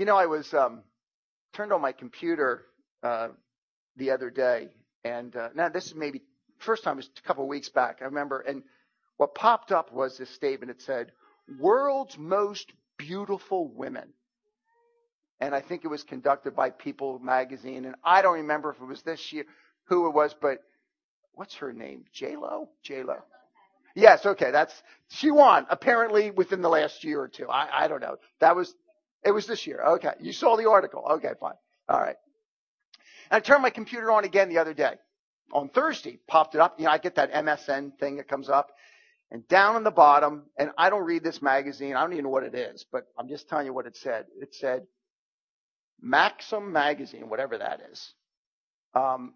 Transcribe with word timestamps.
You 0.00 0.06
know, 0.06 0.16
I 0.16 0.24
was 0.24 0.54
um, 0.54 0.80
turned 1.52 1.74
on 1.74 1.82
my 1.82 1.92
computer 1.92 2.62
uh, 3.02 3.28
the 3.96 4.12
other 4.12 4.30
day, 4.30 4.68
and 5.04 5.36
uh, 5.36 5.50
now 5.54 5.68
this 5.68 5.88
is 5.88 5.94
maybe 5.94 6.22
first 6.56 6.84
time 6.84 6.94
it 6.94 6.96
was 7.04 7.10
a 7.22 7.28
couple 7.28 7.44
of 7.44 7.50
weeks 7.50 7.68
back. 7.68 7.98
I 8.00 8.06
remember, 8.06 8.40
and 8.40 8.62
what 9.18 9.34
popped 9.34 9.72
up 9.72 9.92
was 9.92 10.16
this 10.16 10.30
statement. 10.30 10.70
It 10.70 10.80
said, 10.80 11.12
"World's 11.58 12.16
most 12.16 12.72
beautiful 12.96 13.68
women." 13.68 14.14
And 15.38 15.54
I 15.54 15.60
think 15.60 15.84
it 15.84 15.88
was 15.88 16.02
conducted 16.02 16.56
by 16.56 16.70
People 16.70 17.18
magazine, 17.18 17.84
and 17.84 17.94
I 18.02 18.22
don't 18.22 18.36
remember 18.36 18.70
if 18.70 18.80
it 18.80 18.86
was 18.86 19.02
this 19.02 19.34
year, 19.34 19.44
who 19.84 20.06
it 20.06 20.14
was, 20.14 20.34
but 20.40 20.60
what's 21.34 21.56
her 21.56 21.74
name? 21.74 22.06
J 22.10 22.36
Lo. 22.36 22.70
J 22.82 23.02
Lo. 23.02 23.16
Yes, 23.94 24.24
okay, 24.24 24.50
that's 24.50 24.72
she 25.08 25.30
won 25.30 25.66
apparently 25.68 26.30
within 26.30 26.62
the 26.62 26.70
last 26.70 27.04
year 27.04 27.20
or 27.20 27.28
two. 27.28 27.50
I, 27.50 27.84
I 27.84 27.88
don't 27.88 28.00
know. 28.00 28.16
That 28.38 28.56
was 28.56 28.74
it 29.24 29.32
was 29.32 29.46
this 29.46 29.66
year. 29.66 29.82
Okay, 29.82 30.12
you 30.20 30.32
saw 30.32 30.56
the 30.56 30.68
article. 30.68 31.04
Okay, 31.12 31.32
fine. 31.40 31.54
All 31.88 32.00
right. 32.00 32.16
And 33.30 33.36
I 33.36 33.40
turned 33.40 33.62
my 33.62 33.70
computer 33.70 34.10
on 34.10 34.24
again 34.24 34.48
the 34.48 34.58
other 34.58 34.74
day. 34.74 34.94
On 35.52 35.68
Thursday, 35.68 36.18
popped 36.28 36.54
it 36.54 36.60
up. 36.60 36.78
You 36.78 36.86
know, 36.86 36.92
I 36.92 36.98
get 36.98 37.16
that 37.16 37.32
MSN 37.32 37.98
thing 37.98 38.16
that 38.16 38.28
comes 38.28 38.48
up. 38.48 38.70
And 39.32 39.46
down 39.46 39.76
on 39.76 39.84
the 39.84 39.92
bottom, 39.92 40.46
and 40.58 40.70
I 40.76 40.90
don't 40.90 41.04
read 41.04 41.22
this 41.22 41.40
magazine. 41.40 41.94
I 41.94 42.02
don't 42.02 42.12
even 42.12 42.24
know 42.24 42.30
what 42.30 42.42
it 42.42 42.54
is, 42.54 42.84
but 42.90 43.06
I'm 43.16 43.28
just 43.28 43.48
telling 43.48 43.66
you 43.66 43.72
what 43.72 43.86
it 43.86 43.96
said. 43.96 44.26
It 44.40 44.54
said 44.54 44.86
Maxim 46.00 46.72
magazine, 46.72 47.28
whatever 47.28 47.58
that 47.58 47.80
is. 47.92 48.12
Um, 48.94 49.34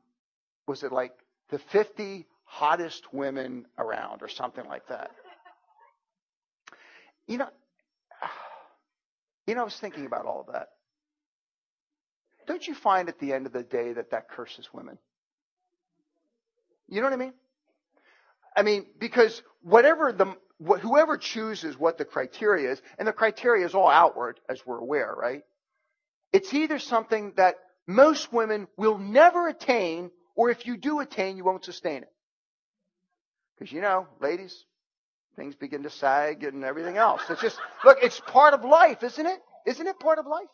was 0.67 0.83
it 0.83 0.91
like 0.91 1.13
the 1.51 1.59
50 1.59 2.27
hottest 2.45 3.13
women 3.13 3.67
around 3.79 4.23
or 4.23 4.29
something 4.29 4.65
like 4.67 4.89
that? 4.89 5.11
You 7.27 7.39
know, 7.39 7.49
you 9.47 9.55
know, 9.55 9.63
I 9.63 9.65
was 9.65 9.77
thinking 9.77 10.07
about 10.07 10.27
all 10.27 10.41
of 10.41 10.53
that. 10.53 10.69
Don't 12.47 12.67
you 12.67 12.75
find 12.75 13.09
at 13.09 13.19
the 13.19 13.33
end 13.33 13.47
of 13.47 13.53
the 13.53 13.63
day 13.63 13.93
that 13.93 14.11
that 14.11 14.29
curses 14.29 14.69
women? 14.73 14.99
You 16.89 17.01
know 17.01 17.07
what 17.07 17.15
I 17.15 17.17
mean? 17.17 17.33
I 18.57 18.63
mean, 18.63 18.87
because 18.99 19.43
whatever 19.63 20.13
the, 20.13 20.37
whoever 20.81 21.17
chooses 21.17 21.79
what 21.79 21.99
the 21.99 22.05
criteria 22.05 22.73
is, 22.73 22.83
and 22.99 23.09
the 23.09 23.13
criteria 23.13 23.67
is 23.67 23.75
all 23.75 23.89
outward, 23.89 24.41
as 24.49 24.65
we're 24.67 24.79
aware, 24.79 25.13
right? 25.17 25.43
It's 26.33 26.53
either 26.53 26.79
something 26.79 27.33
that 27.37 27.57
most 27.87 28.33
women 28.33 28.69
will 28.77 28.99
never 28.99 29.49
attain, 29.49 30.11
or 30.37 30.51
if 30.51 30.67
you 30.67 30.77
do 30.77 31.01
attain, 31.01 31.37
you 31.37 31.45
won't 31.45 31.65
sustain 31.65 32.03
it. 32.03 32.13
Because 33.59 33.73
you 33.73 33.81
know, 33.81 34.07
ladies, 34.21 34.65
things 35.37 35.55
begin 35.55 35.83
to 35.83 35.91
sag 35.91 36.45
and 36.45 36.65
everything 36.65 36.97
else. 36.97 37.23
It's 37.29 37.41
just, 37.41 37.59
look, 37.85 37.99
it's 38.03 38.21
part 38.21 38.55
of 38.55 38.65
life, 38.65 39.03
isn't 39.03 39.27
it? 39.27 39.39
Isn't 39.67 39.87
it 39.87 39.99
part 39.99 40.19
of 40.19 40.27
life? 40.27 40.49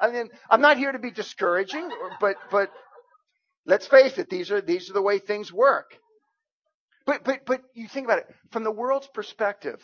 I 0.00 0.10
mean, 0.10 0.28
I'm 0.50 0.60
not 0.60 0.76
here 0.76 0.92
to 0.92 0.98
be 0.98 1.10
discouraging, 1.10 1.88
but, 2.20 2.36
but 2.50 2.70
let's 3.64 3.86
face 3.86 4.18
it, 4.18 4.28
these 4.28 4.50
are, 4.50 4.60
these 4.60 4.90
are 4.90 4.94
the 4.94 5.02
way 5.02 5.18
things 5.18 5.52
work. 5.52 5.94
But, 7.06 7.24
but, 7.24 7.44
but 7.46 7.62
you 7.74 7.86
think 7.86 8.06
about 8.06 8.18
it, 8.18 8.26
from 8.50 8.64
the 8.64 8.70
world's 8.70 9.06
perspective, 9.06 9.78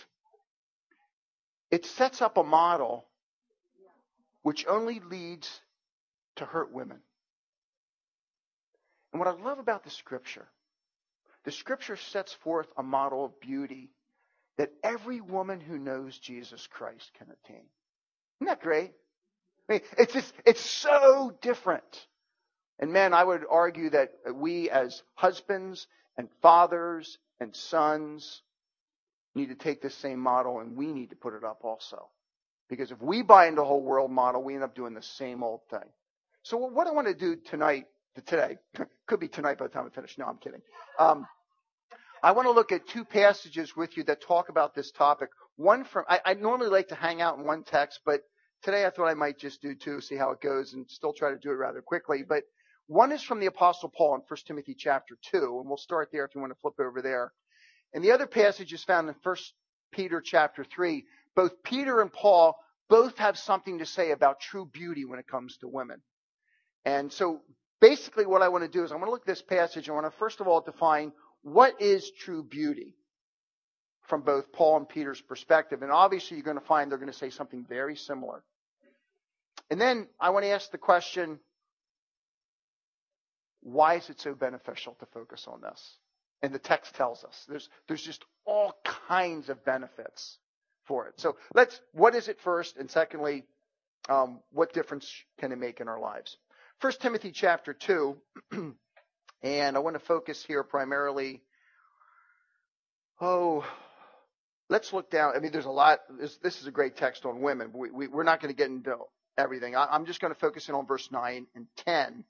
it 1.71 1.85
sets 1.87 2.23
up 2.23 2.37
a 2.37 2.43
model 2.43 3.07
which 4.43 4.67
only 4.67 5.01
leads 5.01 5.61
to 6.37 6.45
hurt 6.45 6.73
women. 6.73 6.99
And 9.13 9.21
what 9.21 9.29
I 9.29 9.33
love 9.33 9.59
about 9.59 9.85
the 9.85 9.91
scripture, 9.91 10.49
the 11.45 11.53
scripture 11.53 11.97
sets 11.97 12.33
forth 12.33 12.69
a 12.77 12.83
model 12.83 13.25
of 13.25 13.41
beauty 13.41 13.91
that 14.61 14.73
every 14.85 15.23
woman 15.23 15.59
who 15.59 15.79
knows 15.79 16.19
Jesus 16.19 16.67
Christ 16.67 17.11
can 17.17 17.29
attain. 17.29 17.65
Isn't 18.41 18.47
that 18.47 18.61
great? 18.61 18.93
I 19.67 19.73
mean, 19.73 19.81
it's 19.97 20.13
just, 20.13 20.35
it's 20.45 20.61
so 20.61 21.33
different. 21.41 22.07
And 22.79 22.93
men, 22.93 23.15
I 23.15 23.25
would 23.25 23.45
argue 23.49 23.89
that 23.89 24.13
we 24.35 24.69
as 24.69 25.03
husbands 25.15 25.87
and 26.19 26.29
fathers 26.43 27.17
and 27.41 27.57
sons 27.57 28.43
need 29.35 29.49
to 29.49 29.55
take 29.55 29.81
this 29.81 29.95
same 29.95 30.19
model 30.21 30.61
and 30.61 30.77
we 30.77 30.93
need 30.93 31.09
to 31.09 31.17
put 31.17 31.33
it 31.33 31.43
up 31.43 31.61
also. 31.65 32.11
Because 32.69 32.91
if 32.91 33.01
we 33.01 33.23
buy 33.23 33.47
into 33.47 33.63
the 33.63 33.67
whole 33.67 33.83
world 33.83 34.11
model, 34.11 34.43
we 34.43 34.53
end 34.57 34.63
up 34.63 34.75
doing 34.75 34.93
the 34.93 35.01
same 35.01 35.43
old 35.43 35.61
thing. 35.71 35.89
So 36.43 36.59
what 36.59 36.87
I 36.87 36.91
want 36.91 37.07
to 37.09 37.15
do 37.15 37.37
tonight, 37.37 37.87
today, 38.27 38.59
could 39.07 39.21
be 39.21 39.29
tonight 39.29 39.57
by 39.57 39.69
the 39.69 39.73
time 39.73 39.87
I 39.87 39.95
finish. 39.95 40.19
No, 40.19 40.27
I'm 40.27 40.37
kidding. 40.37 40.61
Um, 40.99 41.27
I 42.23 42.33
want 42.33 42.47
to 42.47 42.53
look 42.53 42.73
at 42.73 42.87
two 42.87 43.05
passages 43.05 43.77
with 43.77 43.97
you 43.97 44.05
that 44.05 44.21
talk 44.21 44.49
about 44.49 44.75
this 44.75 44.91
topic. 44.91 45.31
One 45.57 45.85
from, 45.85 46.05
I, 46.09 46.21
I 46.25 46.35
normally 46.35 46.71
like 46.71 46.89
to 46.89 46.95
hang 46.95 47.21
out 47.21 47.39
in 47.39 47.45
one 47.45 47.65
text, 47.65 48.01
but 48.05 48.21
Today 48.63 48.85
I 48.85 48.91
thought 48.91 49.07
I 49.07 49.15
might 49.15 49.39
just 49.39 49.63
do 49.63 49.75
two, 49.75 50.03
see 50.03 50.17
how 50.17 50.33
it 50.33 50.43
goes, 50.43 50.75
and 50.75 50.85
still 50.91 51.15
try 51.15 51.31
to 51.31 51.39
do 51.39 51.51
it 51.51 51.55
rather 51.55 51.81
quickly. 51.81 52.23
But 52.23 52.45
one 52.89 53.11
is 53.11 53.23
from 53.23 53.41
the 53.41 53.47
Apostle 53.47 53.89
Paul 53.89 54.17
in 54.17 54.21
1 54.29 54.39
Timothy 54.47 54.75
chapter 54.75 55.17
2, 55.31 55.61
and 55.61 55.67
we'll 55.67 55.79
start 55.79 56.11
there 56.13 56.27
if 56.27 56.35
you 56.35 56.43
want 56.43 56.53
to 56.53 56.61
flip 56.61 56.75
over 56.79 57.01
there. 57.01 57.33
And 57.95 58.05
the 58.05 58.13
other 58.13 58.27
passage 58.27 58.75
is 58.75 58.85
found 58.85 59.09
in 59.09 59.15
1 59.23 59.37
Peter 59.93 60.21
chapter 60.21 60.63
3. 60.63 61.07
Both 61.35 61.63
Peter 61.63 62.03
and 62.03 62.13
Paul 62.13 62.55
both 62.91 63.17
have 63.17 63.39
something 63.39 63.79
to 63.79 63.87
say 63.87 64.11
about 64.11 64.41
true 64.41 64.67
beauty 64.67 65.07
when 65.07 65.19
it 65.19 65.27
comes 65.27 65.57
to 65.59 65.69
women. 65.69 66.03
And 66.85 67.11
so 67.11 67.41
basically 67.81 68.27
what 68.27 68.43
I 68.43 68.49
want 68.49 68.65
to 68.65 68.71
do 68.71 68.85
is 68.85 68.93
I 68.93 68.97
want 68.97 69.07
to 69.07 69.11
look 69.11 69.23
at 69.23 69.27
this 69.27 69.43
passage. 69.43 69.89
I 69.89 69.93
want 69.93 70.05
to 70.05 70.19
first 70.19 70.41
of 70.41 70.49
all 70.49 70.61
define 70.61 71.13
what 71.43 71.81
is 71.81 72.11
true 72.11 72.43
beauty 72.43 72.95
from 74.11 74.23
both 74.23 74.53
Paul 74.53 74.77
and 74.79 74.89
Peter's 74.89 75.21
perspective. 75.21 75.83
And 75.83 75.93
obviously 75.93 76.37
you're 76.37 76.45
going 76.45 76.59
to 76.59 76.67
find 76.67 76.91
they're 76.91 76.99
going 76.99 77.13
to 77.13 77.17
say 77.17 77.31
something 77.31 77.65
very 77.67 77.97
similar. 77.97 78.43
And 79.71 79.81
then 79.81 80.09
I 80.21 80.31
want 80.31 80.45
to 80.45 80.51
ask 80.51 80.71
the 80.71 80.79
question, 80.79 81.39
why 83.63 83.95
is 83.95 84.11
it 84.11 84.21
so 84.21 84.35
beneficial 84.35 84.97
to 84.99 85.07
focus 85.07 85.47
on 85.47 85.61
this? 85.61 85.97
And 86.43 86.53
the 86.53 86.59
text 86.59 86.95
tells 86.97 87.23
us 87.23 87.45
there's, 87.49 87.69
there's 87.87 88.03
just 88.03 88.25
all 88.45 88.75
kinds 88.85 89.49
of 89.49 89.65
benefits 89.65 90.39
for 90.87 91.07
it. 91.07 91.15
So 91.21 91.37
let's, 91.55 91.81
what 91.93 92.15
is 92.17 92.29
it 92.29 92.41
first? 92.41 92.77
And 92.79 92.91
secondly, 92.91 93.45
um, 94.09 94.41
what 94.51 94.73
difference 94.73 95.09
can 95.39 95.53
it 95.53 95.59
make 95.59 95.81
in 95.81 95.87
our 95.87 96.01
lives? 96.01 96.37
First 96.81 97.01
Timothy 97.01 97.31
chapter 97.31 97.75
2, 97.75 98.17
and 99.43 99.77
I 99.77 99.81
want 99.81 99.95
to 99.95 100.05
focus 100.05 100.45
here 100.45 100.63
primarily, 100.63 101.43
oh, 103.21 103.65
let's 104.69 104.93
look 104.93 105.11
down. 105.11 105.35
I 105.37 105.41
mean, 105.41 105.53
there's 105.53 105.67
a 105.67 105.71
lot, 105.71 106.01
this, 106.19 106.37
this 106.43 106.61
is 106.61 106.67
a 106.67 106.71
great 106.71 106.97
text 106.97 107.25
on 107.25 107.41
women. 107.41 107.71
We, 107.75 107.91
we, 107.91 108.09
we're 108.09 108.23
not 108.23 108.41
going 108.41 108.53
to 108.53 108.57
get 108.57 108.71
into 108.71 108.97
everything. 109.39 109.77
I, 109.77 109.95
am 109.95 110.07
just 110.07 110.21
going 110.21 110.33
to 110.33 110.39
focus 110.39 110.69
in 110.69 110.75
on 110.75 110.87
verse 110.87 111.11
9 111.11 111.47
and 111.55 111.67
10 111.85 112.25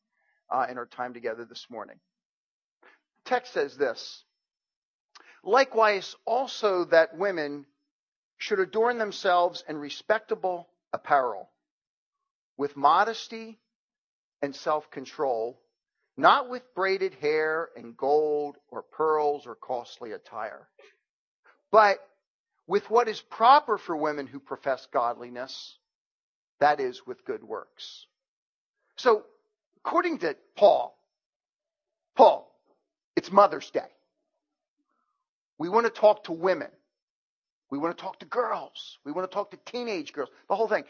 uh, 0.50 0.66
in 0.70 0.78
our 0.78 0.86
time 0.86 1.14
together 1.14 1.44
this 1.44 1.66
morning. 1.70 1.96
The 3.24 3.30
text 3.30 3.52
says 3.52 3.76
this 3.76 4.24
Likewise, 5.42 6.16
also 6.26 6.84
that 6.86 7.16
women 7.16 7.66
should 8.38 8.60
adorn 8.60 8.98
themselves 8.98 9.64
in 9.68 9.76
respectable 9.76 10.68
apparel, 10.92 11.50
with 12.56 12.76
modesty 12.76 13.58
and 14.42 14.54
self 14.54 14.90
control, 14.90 15.60
not 16.20 16.48
with 16.48 16.62
braided 16.74 17.14
hair 17.14 17.68
and 17.76 17.96
gold 17.96 18.56
or 18.70 18.82
pearls 18.82 19.46
or 19.46 19.54
costly 19.54 20.12
attire, 20.12 20.68
but 21.72 21.98
with 22.66 22.88
what 22.90 23.08
is 23.08 23.20
proper 23.20 23.78
for 23.78 23.96
women 23.96 24.26
who 24.26 24.38
profess 24.38 24.86
godliness 24.92 25.76
that 26.60 26.78
is, 26.78 27.06
with 27.06 27.24
good 27.24 27.42
works. 27.42 28.06
So, 28.96 29.24
according 29.78 30.18
to 30.18 30.36
Paul, 30.56 30.96
Paul, 32.16 32.54
it's 33.16 33.32
Mother's 33.32 33.70
Day. 33.70 33.88
We 35.58 35.68
want 35.68 35.86
to 35.86 36.00
talk 36.00 36.24
to 36.24 36.32
women. 36.32 36.70
We 37.70 37.78
want 37.78 37.96
to 37.96 38.02
talk 38.02 38.18
to 38.20 38.26
girls. 38.26 38.98
We 39.04 39.12
want 39.12 39.30
to 39.30 39.34
talk 39.34 39.50
to 39.52 39.58
teenage 39.66 40.12
girls. 40.12 40.28
The 40.48 40.56
whole 40.56 40.68
thing. 40.68 40.84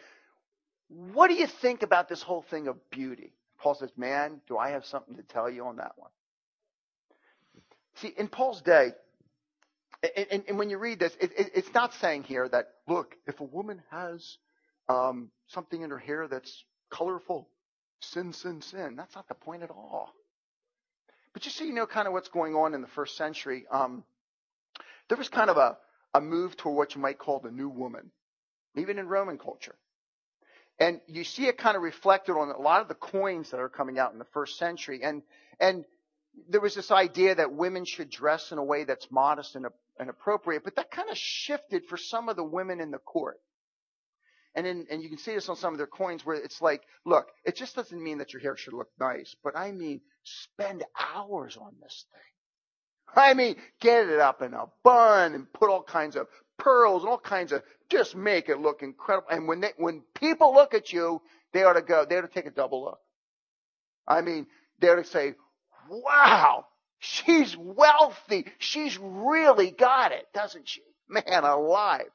What 0.88 1.28
do 1.28 1.34
you 1.34 1.46
think 1.46 1.82
about 1.82 2.08
this 2.08 2.22
whole 2.22 2.42
thing 2.42 2.66
of 2.66 2.76
beauty? 2.90 3.32
Paul 3.60 3.74
says, 3.74 3.90
Man, 3.96 4.40
do 4.48 4.56
I 4.56 4.70
have 4.70 4.84
something 4.86 5.16
to 5.16 5.22
tell 5.22 5.48
you 5.48 5.66
on 5.66 5.76
that 5.76 5.92
one? 5.96 6.10
See, 7.96 8.12
in 8.16 8.28
Paul's 8.28 8.62
day, 8.62 8.92
and, 10.02 10.26
and, 10.30 10.44
and 10.48 10.58
when 10.58 10.70
you 10.70 10.78
read 10.78 10.98
this, 10.98 11.14
it, 11.20 11.32
it, 11.36 11.50
it's 11.54 11.74
not 11.74 11.92
saying 11.94 12.22
here 12.24 12.48
that, 12.48 12.68
look, 12.88 13.14
if 13.26 13.40
a 13.40 13.44
woman 13.44 13.82
has 13.90 14.38
um, 14.90 15.30
something 15.48 15.82
in 15.82 15.90
her 15.90 15.98
hair 15.98 16.26
that's 16.28 16.64
colorful. 16.90 17.48
Sin, 18.00 18.32
sin, 18.32 18.62
sin. 18.62 18.96
That's 18.96 19.14
not 19.14 19.28
the 19.28 19.34
point 19.34 19.62
at 19.62 19.70
all. 19.70 20.12
But 21.32 21.42
just 21.42 21.56
so 21.56 21.64
you 21.64 21.72
know 21.72 21.86
kind 21.86 22.08
of 22.08 22.12
what's 22.12 22.28
going 22.28 22.54
on 22.54 22.74
in 22.74 22.80
the 22.80 22.88
first 22.88 23.16
century, 23.16 23.66
um, 23.70 24.04
there 25.08 25.18
was 25.18 25.28
kind 25.28 25.50
of 25.50 25.56
a, 25.56 25.76
a 26.14 26.20
move 26.20 26.56
toward 26.56 26.76
what 26.76 26.94
you 26.94 27.00
might 27.00 27.18
call 27.18 27.38
the 27.38 27.50
new 27.50 27.68
woman, 27.68 28.10
even 28.76 28.98
in 28.98 29.06
Roman 29.06 29.38
culture. 29.38 29.76
And 30.80 31.00
you 31.06 31.24
see 31.24 31.46
it 31.46 31.58
kind 31.58 31.76
of 31.76 31.82
reflected 31.82 32.32
on 32.32 32.48
a 32.48 32.58
lot 32.58 32.80
of 32.80 32.88
the 32.88 32.94
coins 32.94 33.50
that 33.50 33.60
are 33.60 33.68
coming 33.68 33.98
out 33.98 34.12
in 34.14 34.18
the 34.18 34.24
first 34.32 34.58
century. 34.58 35.00
And, 35.02 35.22
and 35.60 35.84
there 36.48 36.60
was 36.60 36.74
this 36.74 36.90
idea 36.90 37.34
that 37.34 37.52
women 37.52 37.84
should 37.84 38.08
dress 38.08 38.50
in 38.50 38.58
a 38.58 38.64
way 38.64 38.84
that's 38.84 39.10
modest 39.10 39.56
and, 39.56 39.66
and 39.98 40.08
appropriate, 40.08 40.64
but 40.64 40.76
that 40.76 40.90
kind 40.90 41.10
of 41.10 41.18
shifted 41.18 41.84
for 41.84 41.98
some 41.98 42.30
of 42.30 42.36
the 42.36 42.44
women 42.44 42.80
in 42.80 42.90
the 42.90 42.98
court. 42.98 43.38
and 44.54 44.66
in, 44.66 44.86
and 44.90 45.02
you 45.02 45.08
can 45.08 45.18
see 45.18 45.34
this 45.34 45.48
on 45.48 45.56
some 45.56 45.74
of 45.74 45.78
their 45.78 45.86
coins 45.86 46.24
where 46.24 46.36
it's 46.36 46.60
like, 46.60 46.82
look, 47.04 47.28
it 47.44 47.56
just 47.56 47.76
doesn't 47.76 48.02
mean 48.02 48.18
that 48.18 48.32
your 48.32 48.42
hair 48.42 48.56
should 48.56 48.72
look 48.72 48.88
nice, 48.98 49.34
but 49.44 49.56
I 49.56 49.72
mean, 49.72 50.00
spend 50.24 50.84
hours 50.98 51.56
on 51.56 51.74
this 51.82 52.04
thing. 52.12 52.20
I 53.14 53.34
mean, 53.34 53.56
get 53.80 54.08
it 54.08 54.20
up 54.20 54.42
in 54.42 54.54
a 54.54 54.66
bun 54.84 55.34
and 55.34 55.52
put 55.52 55.68
all 55.70 55.82
kinds 55.82 56.16
of 56.16 56.28
pearls 56.60 57.02
and 57.02 57.10
all 57.10 57.18
kinds 57.18 57.52
of, 57.52 57.62
just 57.90 58.14
make 58.14 58.48
it 58.48 58.60
look 58.60 58.82
incredible. 58.82 59.28
And 59.30 59.48
when 59.48 59.60
they, 59.60 59.72
when 59.76 60.02
people 60.14 60.54
look 60.54 60.74
at 60.74 60.92
you, 60.92 61.20
they 61.52 61.64
ought 61.64 61.72
to 61.72 61.82
go, 61.82 62.06
they 62.08 62.16
ought 62.16 62.22
to 62.22 62.28
take 62.28 62.46
a 62.46 62.50
double 62.50 62.84
look. 62.84 63.00
I 64.06 64.20
mean, 64.20 64.46
they 64.78 64.88
ought 64.88 64.96
to 64.96 65.04
say, 65.04 65.34
wow, 65.88 66.66
she's 66.98 67.56
wealthy. 67.56 68.46
She's 68.58 68.96
really 69.00 69.70
got 69.70 70.12
it, 70.12 70.26
doesn't 70.32 70.68
she? 70.68 70.82
Man 71.08 71.44
alive. 71.44 72.10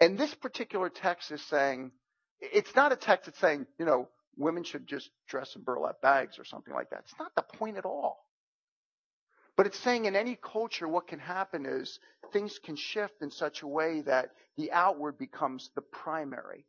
And 0.00 0.18
this 0.18 0.34
particular 0.34 0.90
text 0.90 1.30
is 1.30 1.40
saying, 1.42 1.92
it's 2.40 2.74
not 2.74 2.92
a 2.92 2.96
text 2.96 3.26
that's 3.26 3.38
saying, 3.38 3.66
you 3.78 3.86
know, 3.86 4.08
women 4.36 4.64
should 4.64 4.86
just 4.86 5.10
dress 5.28 5.54
in 5.54 5.62
burlap 5.62 6.00
bags 6.02 6.38
or 6.38 6.44
something 6.44 6.74
like 6.74 6.90
that. 6.90 7.04
It's 7.04 7.18
not 7.18 7.34
the 7.36 7.56
point 7.56 7.76
at 7.76 7.84
all. 7.84 8.18
But 9.62 9.68
it's 9.68 9.78
saying 9.78 10.06
in 10.06 10.16
any 10.16 10.36
culture, 10.42 10.88
what 10.88 11.06
can 11.06 11.20
happen 11.20 11.66
is 11.66 12.00
things 12.32 12.58
can 12.58 12.74
shift 12.74 13.22
in 13.22 13.30
such 13.30 13.62
a 13.62 13.66
way 13.68 14.00
that 14.00 14.30
the 14.56 14.72
outward 14.72 15.16
becomes 15.18 15.70
the 15.76 15.82
primary 15.82 16.66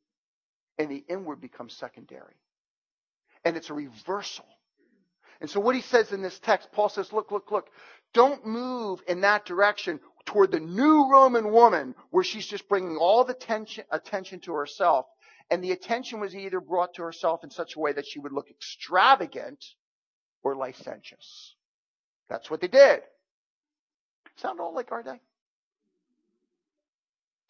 and 0.77 0.91
the 0.91 1.03
inward 1.09 1.41
becomes 1.41 1.73
secondary. 1.73 2.35
And 3.43 3.57
it's 3.57 3.71
a 3.71 3.73
reversal. 3.73 4.45
And 5.41 5.49
so 5.49 5.59
what 5.59 5.73
he 5.73 5.81
says 5.81 6.11
in 6.11 6.21
this 6.21 6.37
text, 6.37 6.71
Paul 6.71 6.87
says, 6.87 7.11
look, 7.11 7.31
look, 7.31 7.49
look, 7.49 7.71
don't 8.13 8.45
move 8.45 9.01
in 9.07 9.21
that 9.21 9.45
direction 9.47 9.99
toward 10.27 10.51
the 10.51 10.59
new 10.59 11.09
Roman 11.09 11.51
woman 11.51 11.95
where 12.11 12.23
she's 12.23 12.45
just 12.45 12.69
bringing 12.69 12.97
all 12.97 13.23
the 13.23 13.33
tension, 13.33 13.85
attention 13.89 14.39
to 14.41 14.53
herself. 14.53 15.07
And 15.49 15.63
the 15.63 15.71
attention 15.71 16.19
was 16.19 16.35
either 16.35 16.61
brought 16.61 16.93
to 16.93 17.01
herself 17.01 17.43
in 17.43 17.49
such 17.49 17.75
a 17.75 17.79
way 17.79 17.93
that 17.93 18.05
she 18.05 18.19
would 18.19 18.33
look 18.33 18.51
extravagant 18.51 19.65
or 20.43 20.55
licentious. 20.55 21.55
That's 22.29 22.49
what 22.49 22.61
they 22.61 22.67
did. 22.67 23.01
Sound 24.37 24.59
all 24.59 24.73
like 24.73 24.91
our 24.91 25.03
day? 25.03 25.19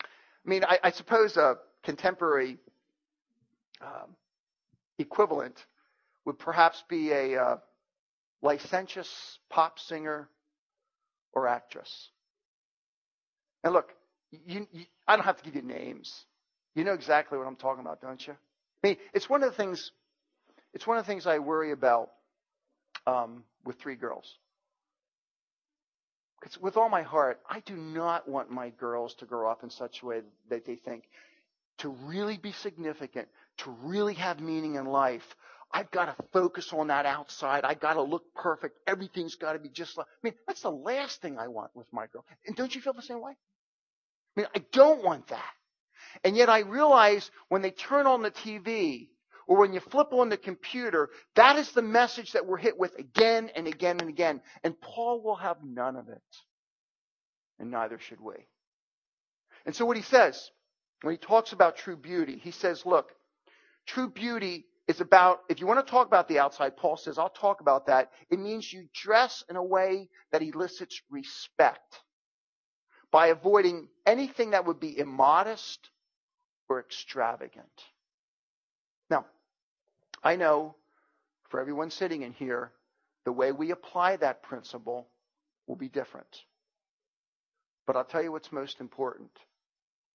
I 0.01 0.49
mean, 0.49 0.63
I, 0.65 0.79
I 0.83 0.91
suppose 0.91 1.37
a 1.37 1.57
contemporary 1.83 2.57
um, 3.81 4.15
equivalent 4.99 5.65
would 6.25 6.37
perhaps 6.37 6.83
be 6.89 7.11
a 7.11 7.41
uh, 7.41 7.57
licentious 8.41 9.39
pop 9.49 9.79
singer 9.79 10.29
or 11.33 11.47
actress. 11.47 12.09
And 13.63 13.73
look, 13.73 13.93
you, 14.31 14.67
you, 14.71 14.85
I 15.07 15.15
don't 15.15 15.25
have 15.25 15.37
to 15.37 15.43
give 15.43 15.55
you 15.55 15.61
names. 15.61 16.25
You 16.75 16.83
know 16.83 16.93
exactly 16.93 17.37
what 17.37 17.47
I'm 17.47 17.55
talking 17.55 17.81
about, 17.81 18.01
don't 18.01 18.25
you? 18.25 18.33
I 18.83 18.87
mean, 18.87 18.97
it's 19.13 19.29
one 19.29 19.43
of 19.43 19.51
the 19.51 19.55
things. 19.55 19.91
It's 20.73 20.87
one 20.87 20.97
of 20.97 21.05
the 21.05 21.07
things 21.11 21.27
I 21.27 21.39
worry 21.39 21.71
about 21.71 22.11
um, 23.07 23.43
with 23.63 23.79
three 23.79 23.95
girls. 23.95 24.37
Because 26.43 26.59
with 26.59 26.75
all 26.75 26.89
my 26.89 27.03
heart, 27.03 27.39
I 27.49 27.61
do 27.61 27.77
not 27.77 28.27
want 28.27 28.51
my 28.51 28.69
girls 28.71 29.13
to 29.15 29.25
grow 29.25 29.49
up 29.49 29.63
in 29.63 29.69
such 29.69 30.01
a 30.01 30.05
way 30.05 30.21
that 30.49 30.65
they 30.65 30.75
think 30.75 31.05
to 31.77 31.89
really 31.89 32.37
be 32.37 32.51
significant, 32.51 33.29
to 33.59 33.71
really 33.81 34.15
have 34.15 34.41
meaning 34.41 34.75
in 34.75 34.85
life, 34.85 35.23
I've 35.71 35.89
got 35.89 36.05
to 36.05 36.23
focus 36.33 36.73
on 36.73 36.87
that 36.87 37.05
outside. 37.05 37.63
I've 37.63 37.79
got 37.79 37.93
to 37.93 38.01
look 38.01 38.23
perfect. 38.35 38.77
Everything's 38.85 39.35
got 39.35 39.53
to 39.53 39.59
be 39.59 39.69
just 39.69 39.97
like, 39.97 40.05
I 40.05 40.19
mean, 40.21 40.33
that's 40.45 40.61
the 40.61 40.69
last 40.69 41.21
thing 41.21 41.39
I 41.39 41.47
want 41.47 41.71
with 41.75 41.87
my 41.93 42.07
girl. 42.07 42.25
And 42.45 42.57
don't 42.57 42.75
you 42.75 42.81
feel 42.81 42.93
the 42.93 43.01
same 43.01 43.21
way? 43.21 43.31
I 44.35 44.41
mean, 44.41 44.47
I 44.53 44.59
don't 44.73 45.01
want 45.01 45.27
that. 45.27 45.53
And 46.25 46.35
yet 46.35 46.49
I 46.49 46.59
realize 46.59 47.31
when 47.47 47.61
they 47.61 47.71
turn 47.71 48.05
on 48.05 48.21
the 48.21 48.31
TV 48.31 49.07
or 49.47 49.59
when 49.59 49.73
you 49.73 49.79
flip 49.79 50.13
on 50.13 50.29
the 50.29 50.37
computer, 50.37 51.09
that 51.35 51.57
is 51.57 51.71
the 51.71 51.81
message 51.81 52.33
that 52.33 52.45
we're 52.45 52.57
hit 52.57 52.77
with 52.77 52.97
again 52.97 53.49
and 53.55 53.67
again 53.67 53.99
and 53.99 54.09
again. 54.09 54.41
And 54.63 54.79
Paul 54.79 55.21
will 55.21 55.35
have 55.35 55.57
none 55.63 55.95
of 55.95 56.09
it. 56.09 56.21
And 57.59 57.71
neither 57.71 57.99
should 57.99 58.21
we. 58.21 58.35
And 59.65 59.75
so 59.75 59.85
what 59.85 59.97
he 59.97 60.03
says, 60.03 60.49
when 61.01 61.13
he 61.13 61.17
talks 61.17 61.53
about 61.53 61.77
true 61.77 61.97
beauty, 61.97 62.39
he 62.41 62.51
says, 62.51 62.85
look, 62.85 63.11
true 63.85 64.09
beauty 64.09 64.65
is 64.87 64.99
about, 64.99 65.39
if 65.49 65.61
you 65.61 65.67
want 65.67 65.85
to 65.85 65.89
talk 65.89 66.07
about 66.07 66.27
the 66.27 66.39
outside, 66.39 66.75
Paul 66.75 66.97
says, 66.97 67.17
I'll 67.17 67.29
talk 67.29 67.61
about 67.61 67.87
that. 67.87 68.11
It 68.29 68.39
means 68.39 68.71
you 68.71 68.87
dress 68.93 69.43
in 69.49 69.55
a 69.55 69.63
way 69.63 70.09
that 70.31 70.41
elicits 70.41 71.01
respect 71.09 72.01
by 73.11 73.27
avoiding 73.27 73.87
anything 74.05 74.51
that 74.51 74.65
would 74.65 74.79
be 74.79 74.97
immodest 74.97 75.89
or 76.67 76.79
extravagant. 76.79 77.65
I 80.23 80.35
know 80.35 80.75
for 81.49 81.59
everyone 81.59 81.91
sitting 81.91 82.21
in 82.23 82.31
here, 82.33 82.71
the 83.25 83.31
way 83.31 83.51
we 83.51 83.71
apply 83.71 84.17
that 84.17 84.43
principle 84.43 85.07
will 85.67 85.75
be 85.75 85.89
different. 85.89 86.43
But 87.85 87.95
I'll 87.95 88.05
tell 88.05 88.23
you 88.23 88.31
what's 88.31 88.51
most 88.51 88.79
important 88.79 89.31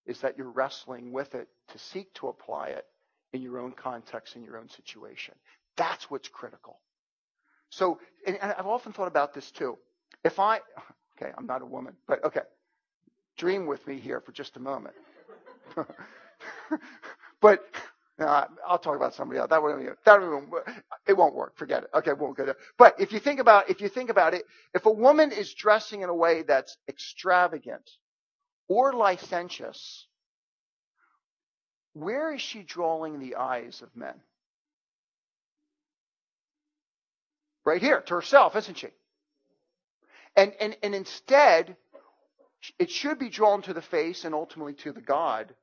is 0.07 0.21
that 0.23 0.39
you're 0.39 0.51
wrestling 0.51 1.13
with 1.13 1.35
it 1.35 1.49
to 1.69 1.79
seek 1.79 2.13
to 2.15 2.29
apply 2.29 2.69
it 2.69 2.87
in 3.33 3.43
your 3.43 3.59
own 3.59 3.73
context, 3.73 4.37
in 4.37 4.43
your 4.43 4.57
own 4.57 4.69
situation. 4.71 5.35
That's 5.77 6.11
what's 6.11 6.29
critical. 6.29 6.81
So, 7.71 8.01
and, 8.27 8.39
I've 8.41 8.67
often 8.67 8.93
thought 8.93 9.09
about 9.09 9.35
this 9.35 9.51
too. 9.51 9.79
If 10.25 10.39
I, 10.39 10.61
okay, 11.17 11.33
I'm 11.37 11.47
not 11.47 11.61
a 11.63 11.67
woman, 11.67 11.95
but 12.07 12.25
okay, 12.25 12.41
dream 13.37 13.67
with 13.67 13.87
me 13.87 13.99
here 13.99 14.21
for 14.21 14.33
just 14.33 14.57
a 14.57 14.61
moment. 14.61 14.95
but 17.41 17.65
uh, 18.21 18.47
I'll 18.67 18.79
talk 18.79 18.97
about 18.97 19.15
somebody 19.15 19.39
else. 19.39 19.51
That 19.51 19.63
won't, 19.63 19.85
that 20.05 20.21
won't, 20.21 20.49
it 21.07 21.17
won't 21.17 21.35
work. 21.35 21.57
Forget 21.57 21.85
it. 21.85 21.91
Okay, 21.95 22.13
won't 22.13 22.37
go 22.37 22.47
there. 22.47 22.57
But 22.77 23.01
if 23.01 23.13
you 23.13 23.21
think 23.21 23.39
about, 23.41 23.71
if 23.71 23.81
you 23.81 23.89
think 23.89 24.11
about 24.11 24.35
it, 24.35 24.45
if 24.75 24.87
a 24.87 24.91
woman 24.91 25.31
is 25.33 25.55
dressing 25.55 26.03
in 26.03 26.09
a 26.09 26.15
way 26.15 26.43
that's 26.43 26.77
extravagant 26.89 27.89
or 28.69 28.93
licentious, 28.93 30.07
where 31.95 32.35
is 32.35 32.41
she 32.41 32.63
drawing 32.63 33.19
the 33.21 33.37
eyes 33.37 33.83
of 33.83 33.95
men? 33.97 34.15
Right 37.65 37.83
here, 37.83 38.01
to 38.01 38.15
herself, 38.15 38.57
isn't 38.57 38.79
she? 38.79 38.89
And, 40.37 40.53
and, 40.61 40.77
and 40.83 40.95
instead, 40.95 41.77
it 42.79 42.91
should 42.91 43.19
be 43.19 43.29
drawn 43.29 43.63
to 43.63 43.75
the 43.75 43.83
face 43.83 44.25
and 44.25 44.35
ultimately 44.35 44.75
to 44.75 44.93
the 44.93 45.01
God 45.01 45.55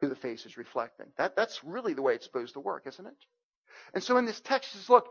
who 0.00 0.08
the 0.08 0.16
face 0.16 0.46
is 0.46 0.56
reflecting. 0.56 1.06
That, 1.16 1.36
that's 1.36 1.64
really 1.64 1.94
the 1.94 2.02
way 2.02 2.14
it's 2.14 2.26
supposed 2.26 2.54
to 2.54 2.60
work, 2.60 2.86
isn't 2.86 3.06
it? 3.06 3.16
And 3.94 4.02
so 4.02 4.16
in 4.16 4.26
this 4.26 4.40
text, 4.40 4.74
it 4.74 4.78
says, 4.78 4.90
look, 4.90 5.08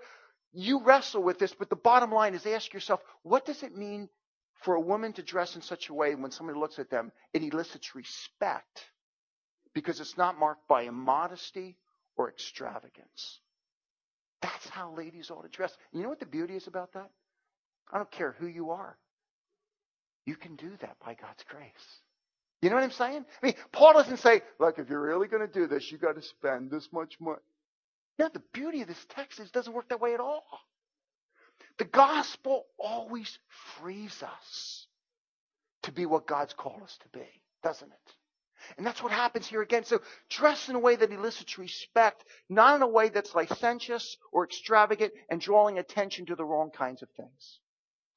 you 0.54 0.84
wrestle 0.84 1.24
with 1.24 1.40
this, 1.40 1.54
but 1.54 1.70
the 1.70 1.76
bottom 1.76 2.12
line 2.12 2.34
is 2.34 2.46
ask 2.46 2.74
yourself, 2.74 3.02
what 3.24 3.46
does 3.46 3.64
it 3.64 3.76
mean 3.76 4.10
for 4.62 4.76
a 4.76 4.82
woman 4.82 5.14
to 5.14 5.24
dress 5.24 5.56
in 5.56 5.62
such 5.62 5.90
a 5.90 5.94
way 5.94 6.16
when 6.16 6.32
somebody 6.32 6.58
looks 6.60 6.80
at 6.80 6.90
them, 6.90 7.12
it 7.34 7.44
elicits 7.44 7.96
respect 7.96 8.86
because 9.74 10.00
it's 10.00 10.18
not 10.18 10.40
marked 10.40 10.68
by 10.68 10.84
immodesty 10.84 11.78
or 12.16 12.30
extravagance. 12.30 13.40
That's 14.42 14.68
how 14.70 14.96
ladies 14.96 15.30
ought 15.30 15.44
to 15.44 15.50
dress. 15.50 15.76
You 15.92 16.04
know 16.04 16.10
what 16.10 16.20
the 16.20 16.26
beauty 16.26 16.56
is 16.56 16.68
about 16.68 16.94
that? 16.94 17.10
I 17.92 17.98
don't 17.98 18.12
care 18.12 18.36
who 18.40 18.48
you 18.48 18.72
are. 18.72 18.98
You 20.26 20.36
can 20.36 20.56
do 20.56 20.72
that 20.82 20.98
by 21.04 21.14
God's 21.14 21.44
grace. 21.48 22.02
You 22.62 22.70
know 22.70 22.76
what 22.76 22.84
I'm 22.84 22.92
saying? 22.92 23.26
I 23.42 23.46
mean, 23.46 23.56
Paul 23.72 23.94
doesn't 23.94 24.18
say, 24.18 24.42
look, 24.60 24.80
if 24.80 24.90
you're 24.90 25.02
really 25.02 25.28
going 25.28 25.46
to 25.46 25.54
do 25.54 25.68
this, 25.68 25.92
you've 25.92 26.02
got 26.02 26.16
to 26.16 26.22
spend 26.22 26.72
this 26.72 26.90
much 26.92 27.20
money. 27.20 27.38
No, 28.18 28.30
the 28.34 28.42
beauty 28.52 28.82
of 28.82 28.88
this 28.88 29.06
text 29.10 29.40
is 29.40 29.48
it 29.48 29.54
doesn't 29.54 29.74
work 29.74 29.90
that 29.90 30.02
way 30.02 30.16
at 30.16 30.20
all. 30.20 30.44
The 31.78 31.86
gospel 31.86 32.66
always 32.80 33.38
frees 33.80 34.24
us 34.24 34.88
to 35.84 35.92
be 35.92 36.08
what 36.08 36.26
God's 36.26 36.54
called 36.54 36.82
us 36.82 36.98
to 37.04 37.20
be, 37.20 37.28
doesn't 37.64 37.92
it? 37.92 38.14
And 38.78 38.86
that's 38.86 39.04
what 39.04 39.12
happens 39.12 39.46
here 39.46 39.62
again. 39.62 39.84
So 39.84 40.02
dress 40.30 40.68
in 40.68 40.76
a 40.76 40.80
way 40.80 40.96
that 40.96 41.12
elicits 41.12 41.60
respect, 41.60 42.24
not 42.50 42.76
in 42.76 42.82
a 42.82 42.88
way 42.88 43.10
that's 43.10 43.36
licentious 43.36 44.18
or 44.32 44.46
extravagant 44.46 45.14
and 45.30 45.40
drawing 45.40 45.78
attention 45.78 46.26
to 46.26 46.36
the 46.36 46.44
wrong 46.44 46.72
kinds 46.72 47.04
of 47.04 47.10
things. 47.12 47.60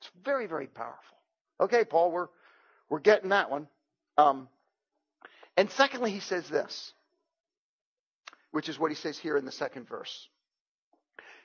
It's 0.00 0.10
very, 0.24 0.46
very 0.46 0.66
powerful. 0.66 1.18
Okay, 1.60 1.84
Paul, 1.84 2.10
we're, 2.10 2.28
we're 2.88 3.00
getting 3.00 3.28
that 3.28 3.50
one. 3.50 3.68
Um, 4.16 4.48
and 5.56 5.70
secondly, 5.70 6.10
he 6.10 6.20
says 6.20 6.48
this, 6.48 6.92
which 8.50 8.68
is 8.68 8.78
what 8.78 8.90
he 8.90 8.94
says 8.94 9.18
here 9.18 9.36
in 9.36 9.44
the 9.44 9.52
second 9.52 9.88
verse. 9.88 10.28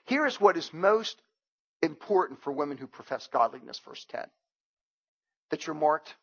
Here 0.06 0.26
is 0.26 0.40
what 0.40 0.58
is 0.58 0.72
most 0.74 1.20
important 1.82 2.42
for 2.42 2.52
women 2.52 2.78
who 2.78 2.88
profess 2.88 3.28
godliness, 3.28 3.80
verse 3.80 4.06
10. 4.10 4.26
That 5.52 5.66
you're 5.66 5.76
marked 5.76 6.14